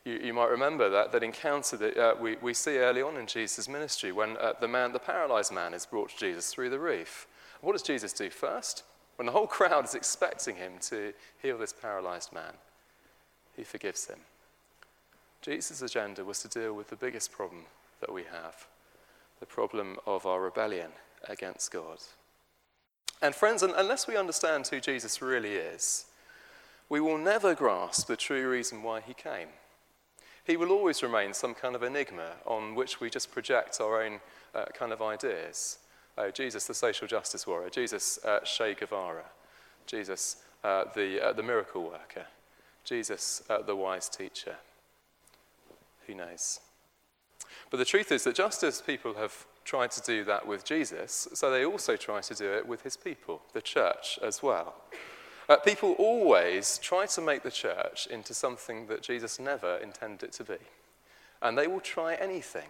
You, 0.04 0.20
you 0.22 0.34
might 0.34 0.50
remember 0.50 0.88
that, 0.90 1.12
that 1.12 1.22
encounter 1.22 1.76
that 1.76 1.96
uh, 1.96 2.14
we, 2.20 2.36
we 2.36 2.54
see 2.54 2.78
early 2.78 3.02
on 3.02 3.16
in 3.16 3.26
Jesus' 3.26 3.68
ministry 3.68 4.12
when 4.12 4.36
uh, 4.36 4.52
the 4.60 4.68
man, 4.68 4.92
the 4.92 4.98
paralyzed 4.98 5.52
man, 5.52 5.74
is 5.74 5.86
brought 5.86 6.10
to 6.10 6.16
Jesus 6.16 6.52
through 6.52 6.70
the 6.70 6.78
roof. 6.78 7.26
What 7.60 7.72
does 7.72 7.82
Jesus 7.82 8.12
do 8.12 8.30
first? 8.30 8.84
When 9.16 9.26
the 9.26 9.32
whole 9.32 9.46
crowd 9.46 9.84
is 9.84 9.94
expecting 9.94 10.56
him 10.56 10.72
to 10.82 11.12
heal 11.42 11.58
this 11.58 11.72
paralyzed 11.72 12.32
man, 12.32 12.52
he 13.56 13.64
forgives 13.64 14.06
him. 14.06 14.18
Jesus' 15.42 15.82
agenda 15.82 16.24
was 16.24 16.40
to 16.42 16.48
deal 16.48 16.74
with 16.74 16.88
the 16.88 16.96
biggest 16.96 17.32
problem 17.32 17.62
that 18.00 18.12
we 18.12 18.24
have 18.24 18.66
the 19.38 19.46
problem 19.46 19.98
of 20.06 20.24
our 20.24 20.40
rebellion 20.40 20.90
against 21.28 21.70
God. 21.70 21.98
And, 23.22 23.34
friends, 23.34 23.62
unless 23.62 24.06
we 24.06 24.16
understand 24.16 24.66
who 24.66 24.80
Jesus 24.80 25.22
really 25.22 25.54
is, 25.54 26.06
we 26.88 27.00
will 27.00 27.18
never 27.18 27.54
grasp 27.54 28.06
the 28.06 28.16
true 28.16 28.48
reason 28.48 28.82
why 28.82 29.00
he 29.00 29.14
came. 29.14 29.48
He 30.44 30.56
will 30.56 30.70
always 30.70 31.02
remain 31.02 31.34
some 31.34 31.54
kind 31.54 31.74
of 31.74 31.82
enigma 31.82 32.32
on 32.44 32.74
which 32.74 33.00
we 33.00 33.10
just 33.10 33.32
project 33.32 33.80
our 33.80 34.02
own 34.02 34.20
uh, 34.54 34.66
kind 34.78 34.92
of 34.92 35.02
ideas. 35.02 35.78
Oh, 36.16 36.30
Jesus, 36.30 36.66
the 36.66 36.74
social 36.74 37.08
justice 37.08 37.46
warrior, 37.46 37.68
Jesus, 37.68 38.18
uh, 38.24 38.40
Che 38.40 38.74
Guevara, 38.74 39.24
Jesus, 39.86 40.36
uh, 40.62 40.84
the, 40.94 41.20
uh, 41.20 41.32
the 41.32 41.42
miracle 41.42 41.82
worker, 41.82 42.26
Jesus, 42.84 43.42
uh, 43.50 43.62
the 43.62 43.74
wise 43.74 44.08
teacher. 44.08 44.56
Who 46.06 46.14
knows? 46.14 46.60
But 47.70 47.78
the 47.78 47.84
truth 47.84 48.12
is 48.12 48.24
that 48.24 48.36
just 48.36 48.62
as 48.62 48.80
people 48.80 49.14
have 49.14 49.46
tried 49.64 49.90
to 49.92 50.00
do 50.00 50.24
that 50.24 50.46
with 50.46 50.64
Jesus, 50.64 51.28
so 51.34 51.50
they 51.50 51.64
also 51.64 51.96
try 51.96 52.20
to 52.20 52.34
do 52.34 52.52
it 52.52 52.66
with 52.66 52.82
his 52.82 52.96
people, 52.96 53.42
the 53.52 53.62
church, 53.62 54.18
as 54.22 54.42
well. 54.42 54.74
Uh, 55.48 55.56
people 55.56 55.92
always 55.98 56.78
try 56.78 57.06
to 57.06 57.20
make 57.20 57.42
the 57.42 57.50
church 57.50 58.06
into 58.08 58.34
something 58.34 58.86
that 58.86 59.02
Jesus 59.02 59.38
never 59.38 59.76
intended 59.76 60.24
it 60.24 60.32
to 60.32 60.44
be. 60.44 60.58
And 61.42 61.56
they 61.56 61.66
will 61.66 61.80
try 61.80 62.14
anything, 62.14 62.68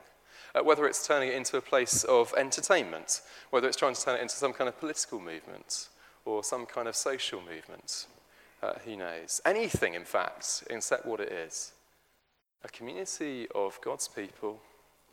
uh, 0.54 0.62
whether 0.62 0.86
it's 0.86 1.06
turning 1.06 1.30
it 1.30 1.34
into 1.34 1.56
a 1.56 1.62
place 1.62 2.04
of 2.04 2.34
entertainment, 2.36 3.22
whether 3.50 3.66
it's 3.66 3.76
trying 3.76 3.94
to 3.94 4.02
turn 4.02 4.18
it 4.18 4.22
into 4.22 4.34
some 4.34 4.52
kind 4.52 4.68
of 4.68 4.78
political 4.78 5.20
movement 5.20 5.88
or 6.24 6.42
some 6.42 6.66
kind 6.66 6.88
of 6.88 6.96
social 6.96 7.40
movement. 7.40 8.06
Uh, 8.62 8.74
who 8.84 8.96
knows? 8.96 9.40
Anything, 9.44 9.94
in 9.94 10.04
fact, 10.04 10.64
except 10.68 11.06
what 11.06 11.20
it 11.20 11.32
is 11.32 11.72
a 12.64 12.68
community 12.68 13.46
of 13.54 13.78
God's 13.80 14.08
people 14.08 14.60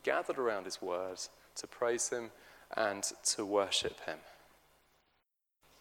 gathered 0.03 0.37
around 0.37 0.65
his 0.65 0.81
word 0.81 1.19
to 1.55 1.67
praise 1.67 2.09
him 2.09 2.31
and 2.75 3.03
to 3.23 3.45
worship 3.45 3.99
him. 4.05 4.17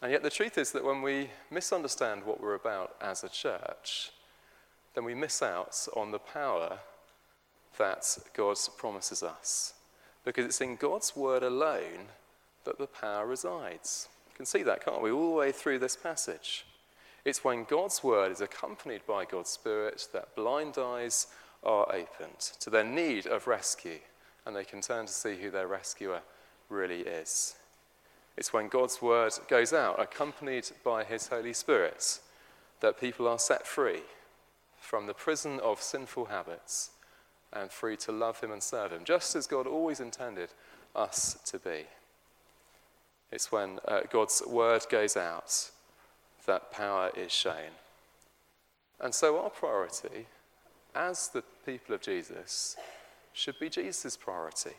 And 0.01 0.11
yet, 0.11 0.21
the 0.21 0.29
truth 0.29 0.57
is 0.57 0.71
that 0.73 0.83
when 0.83 1.01
we 1.01 1.29
misunderstand 1.49 2.25
what 2.25 2.41
we're 2.41 2.55
about 2.55 2.95
as 3.01 3.23
a 3.23 3.29
church, 3.29 4.11
then 4.95 5.05
we 5.05 5.15
miss 5.15 5.41
out 5.41 5.87
on 5.95 6.11
the 6.11 6.19
power 6.19 6.79
that 7.77 8.17
God 8.33 8.57
promises 8.77 9.23
us. 9.23 9.73
Because 10.25 10.45
it's 10.45 10.61
in 10.61 10.75
God's 10.75 11.15
word 11.15 11.41
alone 11.41 12.07
that 12.65 12.77
the 12.77 12.87
power 12.87 13.25
resides. 13.25 14.09
You 14.29 14.35
can 14.35 14.45
see 14.45 14.63
that, 14.63 14.85
can't 14.85 15.01
we, 15.01 15.11
all 15.11 15.31
the 15.31 15.37
way 15.37 15.51
through 15.51 15.79
this 15.79 15.95
passage. 15.95 16.65
It's 17.25 17.43
when 17.43 17.63
God's 17.63 18.03
word 18.03 18.31
is 18.31 18.41
accompanied 18.41 19.01
by 19.07 19.25
God's 19.25 19.49
Spirit 19.49 20.07
that 20.11 20.35
blind 20.35 20.77
eyes 20.77 21.27
are 21.63 21.87
opened 21.93 22.39
to 22.59 22.69
their 22.69 22.83
need 22.83 23.25
of 23.25 23.47
rescue 23.47 23.99
and 24.45 24.55
they 24.55 24.65
can 24.65 24.81
turn 24.81 25.05
to 25.05 25.11
see 25.11 25.35
who 25.35 25.49
their 25.49 25.67
rescuer 25.67 26.21
really 26.69 27.01
is. 27.01 27.55
It's 28.35 28.51
when 28.51 28.67
God's 28.67 29.01
word 29.01 29.33
goes 29.47 29.73
out, 29.73 30.01
accompanied 30.01 30.69
by 30.83 31.03
his 31.03 31.27
Holy 31.27 31.53
Spirit, 31.53 32.19
that 32.79 32.99
people 32.99 33.27
are 33.27 33.39
set 33.39 33.67
free 33.67 34.01
from 34.79 35.07
the 35.07 35.13
prison 35.13 35.59
of 35.59 35.81
sinful 35.81 36.25
habits 36.25 36.91
and 37.53 37.71
free 37.71 37.95
to 37.97 38.11
love 38.11 38.41
him 38.41 38.51
and 38.51 38.61
serve 38.61 38.91
him, 38.91 39.03
just 39.03 39.35
as 39.35 39.47
God 39.47 39.67
always 39.67 39.99
intended 39.99 40.49
us 40.95 41.37
to 41.45 41.59
be. 41.59 41.85
It's 43.31 43.51
when 43.51 43.79
uh, 43.87 44.01
God's 44.11 44.43
word 44.45 44.83
goes 44.89 45.15
out 45.15 45.71
that 46.45 46.71
power 46.71 47.11
is 47.15 47.31
shown. 47.31 47.71
And 48.99 49.13
so, 49.13 49.39
our 49.39 49.49
priority 49.49 50.27
as 50.95 51.29
the 51.29 51.43
people 51.65 51.95
of 51.95 52.01
Jesus 52.01 52.75
should 53.33 53.59
be 53.59 53.69
Jesus' 53.69 54.15
priority. 54.15 54.75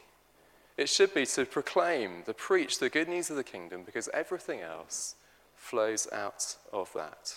It 0.76 0.88
should 0.88 1.14
be 1.14 1.26
to 1.26 1.44
proclaim, 1.44 2.22
to 2.24 2.34
preach 2.34 2.78
the 2.78 2.88
good 2.88 3.08
news 3.08 3.30
of 3.30 3.36
the 3.36 3.44
kingdom 3.44 3.82
because 3.84 4.08
everything 4.12 4.60
else 4.60 5.14
flows 5.54 6.08
out 6.12 6.56
of 6.72 6.92
that. 6.94 7.36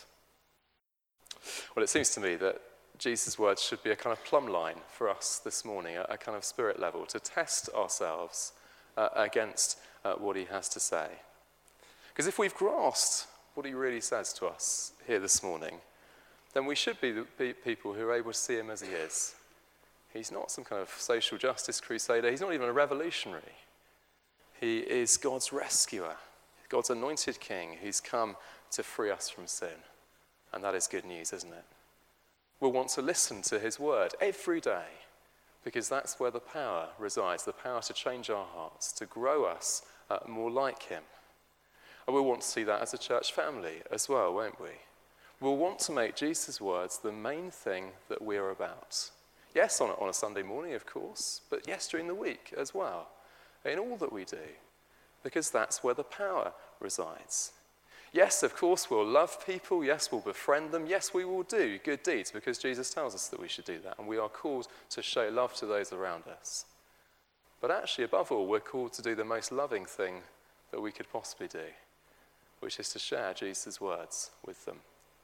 Well, 1.75 1.83
it 1.83 1.89
seems 1.89 2.09
to 2.11 2.19
me 2.19 2.35
that 2.35 2.61
Jesus' 2.97 3.37
words 3.37 3.61
should 3.61 3.83
be 3.83 3.91
a 3.91 3.95
kind 3.95 4.11
of 4.11 4.23
plumb 4.25 4.47
line 4.47 4.77
for 4.91 5.09
us 5.09 5.39
this 5.43 5.63
morning, 5.63 5.97
a, 5.97 6.01
a 6.09 6.17
kind 6.17 6.35
of 6.35 6.43
spirit 6.43 6.79
level, 6.79 7.05
to 7.05 7.19
test 7.19 7.69
ourselves 7.75 8.53
uh, 8.97 9.09
against 9.15 9.77
uh, 10.03 10.13
what 10.13 10.35
he 10.35 10.45
has 10.45 10.67
to 10.69 10.79
say. 10.79 11.07
Because 12.09 12.27
if 12.27 12.39
we've 12.39 12.55
grasped 12.55 13.27
what 13.53 13.65
he 13.65 13.73
really 13.73 14.01
says 14.01 14.33
to 14.33 14.47
us 14.47 14.93
here 15.05 15.19
this 15.19 15.43
morning, 15.43 15.77
then 16.53 16.65
we 16.65 16.75
should 16.75 16.99
be 16.99 17.11
the 17.11 17.53
people 17.53 17.93
who 17.93 18.07
are 18.07 18.13
able 18.13 18.31
to 18.31 18.37
see 18.37 18.55
him 18.55 18.71
as 18.71 18.81
he 18.81 18.89
is 18.89 19.35
He's 20.13 20.31
not 20.31 20.51
some 20.51 20.63
kind 20.63 20.81
of 20.81 20.89
social 20.89 21.37
justice 21.37 21.79
crusader. 21.79 22.29
He's 22.29 22.41
not 22.41 22.53
even 22.53 22.69
a 22.69 22.73
revolutionary. 22.73 23.41
He 24.59 24.79
is 24.79 25.17
God's 25.17 25.53
rescuer, 25.53 26.15
God's 26.69 26.89
anointed 26.89 27.39
king 27.39 27.77
who's 27.81 28.01
come 28.01 28.35
to 28.71 28.83
free 28.83 29.11
us 29.11 29.29
from 29.29 29.47
sin. 29.47 29.83
And 30.53 30.63
that 30.63 30.75
is 30.75 30.87
good 30.87 31.05
news, 31.05 31.33
isn't 31.33 31.53
it? 31.53 31.65
We'll 32.59 32.71
want 32.71 32.89
to 32.89 33.01
listen 33.01 33.41
to 33.43 33.59
his 33.59 33.79
word 33.79 34.13
every 34.19 34.59
day 34.59 34.85
because 35.63 35.89
that's 35.89 36.19
where 36.19 36.31
the 36.31 36.39
power 36.39 36.87
resides 36.97 37.43
the 37.43 37.53
power 37.53 37.81
to 37.81 37.93
change 37.93 38.29
our 38.29 38.45
hearts, 38.45 38.91
to 38.93 39.05
grow 39.05 39.43
us 39.45 39.83
uh, 40.09 40.19
more 40.27 40.49
like 40.49 40.83
him. 40.83 41.03
And 42.07 42.15
we'll 42.15 42.25
want 42.25 42.41
to 42.41 42.47
see 42.47 42.63
that 42.63 42.81
as 42.81 42.93
a 42.93 42.97
church 42.97 43.33
family 43.33 43.81
as 43.91 44.07
well, 44.07 44.33
won't 44.33 44.61
we? 44.61 44.69
We'll 45.39 45.57
want 45.57 45.79
to 45.79 45.91
make 45.91 46.15
Jesus' 46.15 46.61
words 46.61 46.97
the 46.97 47.11
main 47.11 47.51
thing 47.51 47.91
that 48.09 48.21
we're 48.21 48.49
about. 48.49 49.11
Yes, 49.57 49.81
on 49.81 49.89
a, 49.89 49.93
on 49.93 50.07
a 50.07 50.13
Sunday 50.13 50.43
morning, 50.43 50.75
of 50.75 50.85
course, 50.85 51.41
but 51.49 51.67
yes, 51.67 51.87
during 51.87 52.05
the 52.05 52.13
week 52.13 52.53
as 52.55 52.75
well, 52.75 53.07
in 53.65 53.79
all 53.79 53.97
that 53.97 54.13
we 54.13 54.23
do, 54.23 54.37
because 55.23 55.49
that's 55.49 55.83
where 55.83 55.95
the 55.95 56.03
power 56.03 56.53
resides. 56.79 57.53
Yes, 58.13 58.43
of 58.43 58.55
course, 58.55 58.91
we'll 58.91 59.03
love 59.03 59.43
people. 59.47 59.83
Yes, 59.83 60.11
we'll 60.11 60.21
befriend 60.21 60.71
them. 60.71 60.85
Yes, 60.85 61.11
we 61.11 61.25
will 61.25 61.41
do 61.41 61.79
good 61.83 62.03
deeds 62.03 62.29
because 62.29 62.59
Jesus 62.59 62.93
tells 62.93 63.15
us 63.15 63.29
that 63.29 63.39
we 63.39 63.47
should 63.47 63.65
do 63.65 63.79
that. 63.79 63.97
And 63.97 64.07
we 64.07 64.19
are 64.19 64.29
called 64.29 64.67
to 64.91 65.01
show 65.01 65.27
love 65.29 65.55
to 65.55 65.65
those 65.65 65.91
around 65.91 66.25
us. 66.27 66.65
But 67.59 67.71
actually, 67.71 68.03
above 68.03 68.31
all, 68.31 68.45
we're 68.45 68.59
called 68.59 68.93
to 68.93 69.01
do 69.01 69.15
the 69.15 69.25
most 69.25 69.51
loving 69.51 69.85
thing 69.85 70.21
that 70.69 70.81
we 70.81 70.91
could 70.91 71.11
possibly 71.11 71.47
do, 71.47 71.65
which 72.59 72.79
is 72.79 72.89
to 72.89 72.99
share 72.99 73.33
Jesus' 73.33 73.81
words 73.81 74.29
with 74.45 74.65
them 74.65 74.81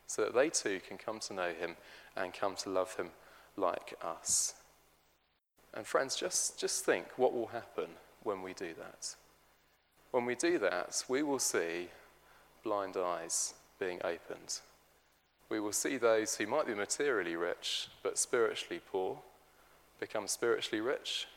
so 0.07 0.23
that 0.23 0.33
they 0.33 0.49
too 0.49 0.81
can 0.87 0.97
come 0.97 1.19
to 1.19 1.33
know 1.35 1.53
him 1.53 1.75
and 2.17 2.33
come 2.33 2.55
to 2.55 2.71
love 2.71 2.95
him 2.95 3.11
like 3.57 3.93
us. 4.01 4.55
And 5.73 5.85
friends, 5.85 6.15
just, 6.15 6.59
just 6.59 6.85
think 6.85 7.07
what 7.17 7.33
will 7.33 7.47
happen 7.47 7.87
when 8.23 8.41
we 8.41 8.53
do 8.53 8.73
that. 8.77 9.15
When 10.11 10.25
we 10.25 10.35
do 10.35 10.59
that, 10.59 11.03
we 11.07 11.23
will 11.23 11.39
see 11.39 11.89
blind 12.63 12.95
eyes 12.97 13.55
being 13.79 13.99
opened. 14.03 14.59
We 15.49 15.59
will 15.59 15.71
see 15.71 15.97
those 15.97 16.35
who 16.35 16.47
might 16.47 16.67
be 16.67 16.73
materially 16.73 17.35
rich 17.35 17.89
but 18.01 18.17
spiritually 18.17 18.81
poor 18.91 19.17
become 19.99 20.27
spiritually 20.27 20.81
rich. 20.81 21.27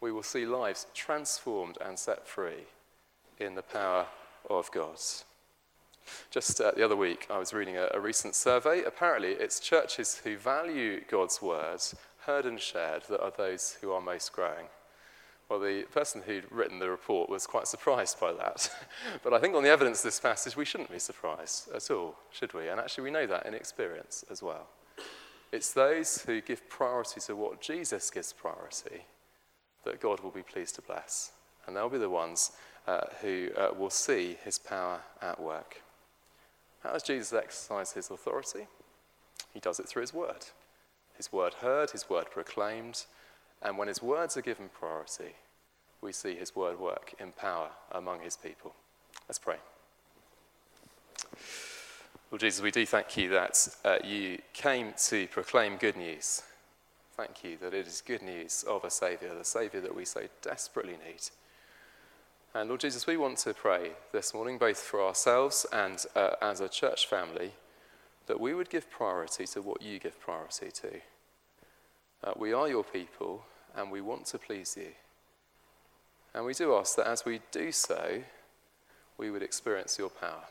We 0.00 0.12
will 0.12 0.22
see 0.22 0.46
lives 0.46 0.86
transformed 0.94 1.78
and 1.84 1.98
set 1.98 2.26
free 2.26 2.64
in 3.38 3.54
the 3.54 3.62
power 3.62 4.06
of 4.50 4.70
God. 4.72 4.98
Just 6.30 6.60
uh, 6.60 6.72
the 6.76 6.84
other 6.84 6.96
week, 6.96 7.26
I 7.30 7.38
was 7.38 7.52
reading 7.52 7.76
a, 7.76 7.88
a 7.92 8.00
recent 8.00 8.34
survey. 8.34 8.82
Apparently, 8.82 9.32
it's 9.32 9.60
churches 9.60 10.20
who 10.24 10.36
value 10.36 11.02
God's 11.10 11.40
word, 11.40 11.80
heard 12.26 12.46
and 12.46 12.60
shared, 12.60 13.04
that 13.08 13.22
are 13.22 13.32
those 13.36 13.78
who 13.80 13.92
are 13.92 14.00
most 14.00 14.32
growing. 14.32 14.66
Well, 15.48 15.60
the 15.60 15.82
person 15.92 16.22
who'd 16.24 16.50
written 16.50 16.78
the 16.78 16.88
report 16.88 17.28
was 17.28 17.46
quite 17.46 17.68
surprised 17.68 18.18
by 18.18 18.32
that. 18.32 18.70
but 19.22 19.34
I 19.34 19.38
think 19.38 19.54
on 19.54 19.62
the 19.62 19.68
evidence 19.68 19.98
of 19.98 20.04
this 20.04 20.20
passage, 20.20 20.56
we 20.56 20.64
shouldn't 20.64 20.90
be 20.90 20.98
surprised 20.98 21.70
at 21.72 21.90
all, 21.90 22.16
should 22.30 22.54
we? 22.54 22.68
And 22.68 22.80
actually, 22.80 23.04
we 23.04 23.10
know 23.10 23.26
that 23.26 23.46
in 23.46 23.54
experience 23.54 24.24
as 24.30 24.42
well. 24.42 24.68
It's 25.52 25.72
those 25.72 26.22
who 26.22 26.40
give 26.40 26.68
priority 26.68 27.20
to 27.20 27.36
what 27.36 27.60
Jesus 27.60 28.10
gives 28.10 28.32
priority 28.32 29.04
that 29.84 30.00
God 30.00 30.20
will 30.20 30.30
be 30.30 30.42
pleased 30.42 30.74
to 30.76 30.82
bless. 30.82 31.32
And 31.66 31.76
they'll 31.76 31.88
be 31.88 31.98
the 31.98 32.10
ones 32.10 32.52
uh, 32.86 33.02
who 33.20 33.50
uh, 33.56 33.68
will 33.78 33.90
see 33.90 34.36
his 34.44 34.58
power 34.58 35.00
at 35.22 35.40
work. 35.40 35.82
How 36.84 36.92
does 36.92 37.02
Jesus 37.02 37.32
exercise 37.32 37.92
his 37.92 38.10
authority? 38.10 38.66
He 39.54 39.58
does 39.58 39.80
it 39.80 39.88
through 39.88 40.02
his 40.02 40.12
word. 40.12 40.46
His 41.16 41.32
word 41.32 41.54
heard, 41.54 41.90
his 41.90 42.10
word 42.10 42.26
proclaimed, 42.30 43.06
and 43.62 43.78
when 43.78 43.88
his 43.88 44.02
words 44.02 44.36
are 44.36 44.42
given 44.42 44.68
priority, 44.68 45.34
we 46.02 46.12
see 46.12 46.34
his 46.34 46.54
word 46.54 46.78
work 46.78 47.14
in 47.18 47.32
power 47.32 47.70
among 47.90 48.20
his 48.20 48.36
people. 48.36 48.74
Let's 49.26 49.38
pray. 49.38 49.56
Lord 52.30 52.40
Jesus, 52.40 52.60
we 52.60 52.70
do 52.70 52.84
thank 52.84 53.16
you 53.16 53.30
that 53.30 53.68
uh, 53.84 53.98
you 54.04 54.38
came 54.52 54.92
to 55.06 55.26
proclaim 55.28 55.76
good 55.76 55.96
news. 55.96 56.42
Thank 57.16 57.44
you 57.44 57.56
that 57.62 57.72
it 57.72 57.86
is 57.86 58.02
good 58.04 58.22
news 58.22 58.64
of 58.68 58.84
a 58.84 58.90
Saviour, 58.90 59.34
the 59.34 59.44
Saviour 59.44 59.80
that 59.80 59.94
we 59.94 60.04
so 60.04 60.22
desperately 60.42 60.98
need. 61.06 61.22
And 62.56 62.68
Lord 62.68 62.82
Jesus, 62.82 63.04
we 63.04 63.16
want 63.16 63.38
to 63.38 63.52
pray 63.52 63.90
this 64.12 64.32
morning, 64.32 64.58
both 64.58 64.78
for 64.78 65.02
ourselves 65.02 65.66
and 65.72 65.98
uh, 66.14 66.36
as 66.40 66.60
a 66.60 66.68
church 66.68 67.08
family, 67.08 67.50
that 68.26 68.38
we 68.38 68.54
would 68.54 68.70
give 68.70 68.88
priority 68.88 69.44
to 69.48 69.60
what 69.60 69.82
you 69.82 69.98
give 69.98 70.20
priority 70.20 70.70
to. 70.70 71.00
Uh, 72.22 72.32
we 72.36 72.52
are 72.52 72.68
your 72.68 72.84
people 72.84 73.44
and 73.74 73.90
we 73.90 74.00
want 74.00 74.26
to 74.26 74.38
please 74.38 74.76
you. 74.78 74.92
And 76.32 76.44
we 76.44 76.54
do 76.54 76.76
ask 76.76 76.94
that 76.94 77.08
as 77.08 77.24
we 77.24 77.40
do 77.50 77.72
so, 77.72 78.22
we 79.18 79.32
would 79.32 79.42
experience 79.42 79.98
your 79.98 80.10
power. 80.10 80.44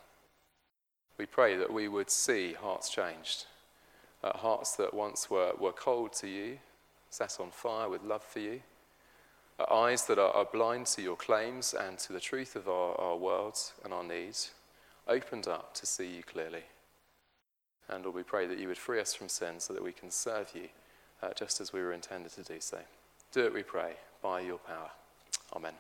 We 1.17 1.25
pray 1.25 1.55
that 1.55 1.71
we 1.71 1.87
would 1.87 2.09
see 2.09 2.51
hearts 2.51 2.89
changed, 2.89 3.45
uh, 4.21 4.37
hearts 4.37 4.75
that 4.75 4.93
once 4.93 5.29
were, 5.29 5.53
were 5.57 5.71
cold 5.71 6.11
to 6.15 6.27
you, 6.27 6.57
set 7.09 7.37
on 7.39 7.51
fire 7.51 7.87
with 7.87 8.03
love 8.03 8.23
for 8.23 8.39
you 8.39 8.61
eyes 9.71 10.05
that 10.05 10.17
are, 10.17 10.45
blind 10.45 10.87
to 10.87 11.01
your 11.01 11.15
claims 11.15 11.73
and 11.73 11.97
to 11.99 12.13
the 12.13 12.19
truth 12.19 12.55
of 12.55 12.67
our, 12.67 12.99
our 12.99 13.53
and 13.83 13.93
our 13.93 14.03
needs, 14.03 14.51
opened 15.07 15.47
up 15.47 15.73
to 15.75 15.85
see 15.85 16.07
you 16.07 16.23
clearly. 16.23 16.63
And 17.89 18.03
Lord, 18.03 18.15
we 18.15 18.23
pray 18.23 18.47
that 18.47 18.59
you 18.59 18.67
would 18.67 18.77
free 18.77 18.99
us 18.99 19.13
from 19.13 19.29
sin 19.29 19.59
so 19.59 19.73
that 19.73 19.83
we 19.83 19.91
can 19.91 20.09
serve 20.09 20.51
you 20.55 20.69
uh, 21.21 21.33
just 21.35 21.61
as 21.61 21.71
we 21.73 21.81
were 21.81 21.93
intended 21.93 22.31
to 22.33 22.43
do 22.43 22.59
so. 22.59 22.79
Do 23.31 23.45
it, 23.45 23.53
we 23.53 23.63
pray, 23.63 23.93
by 24.21 24.41
your 24.41 24.57
power. 24.59 24.91
Amen. 25.55 25.73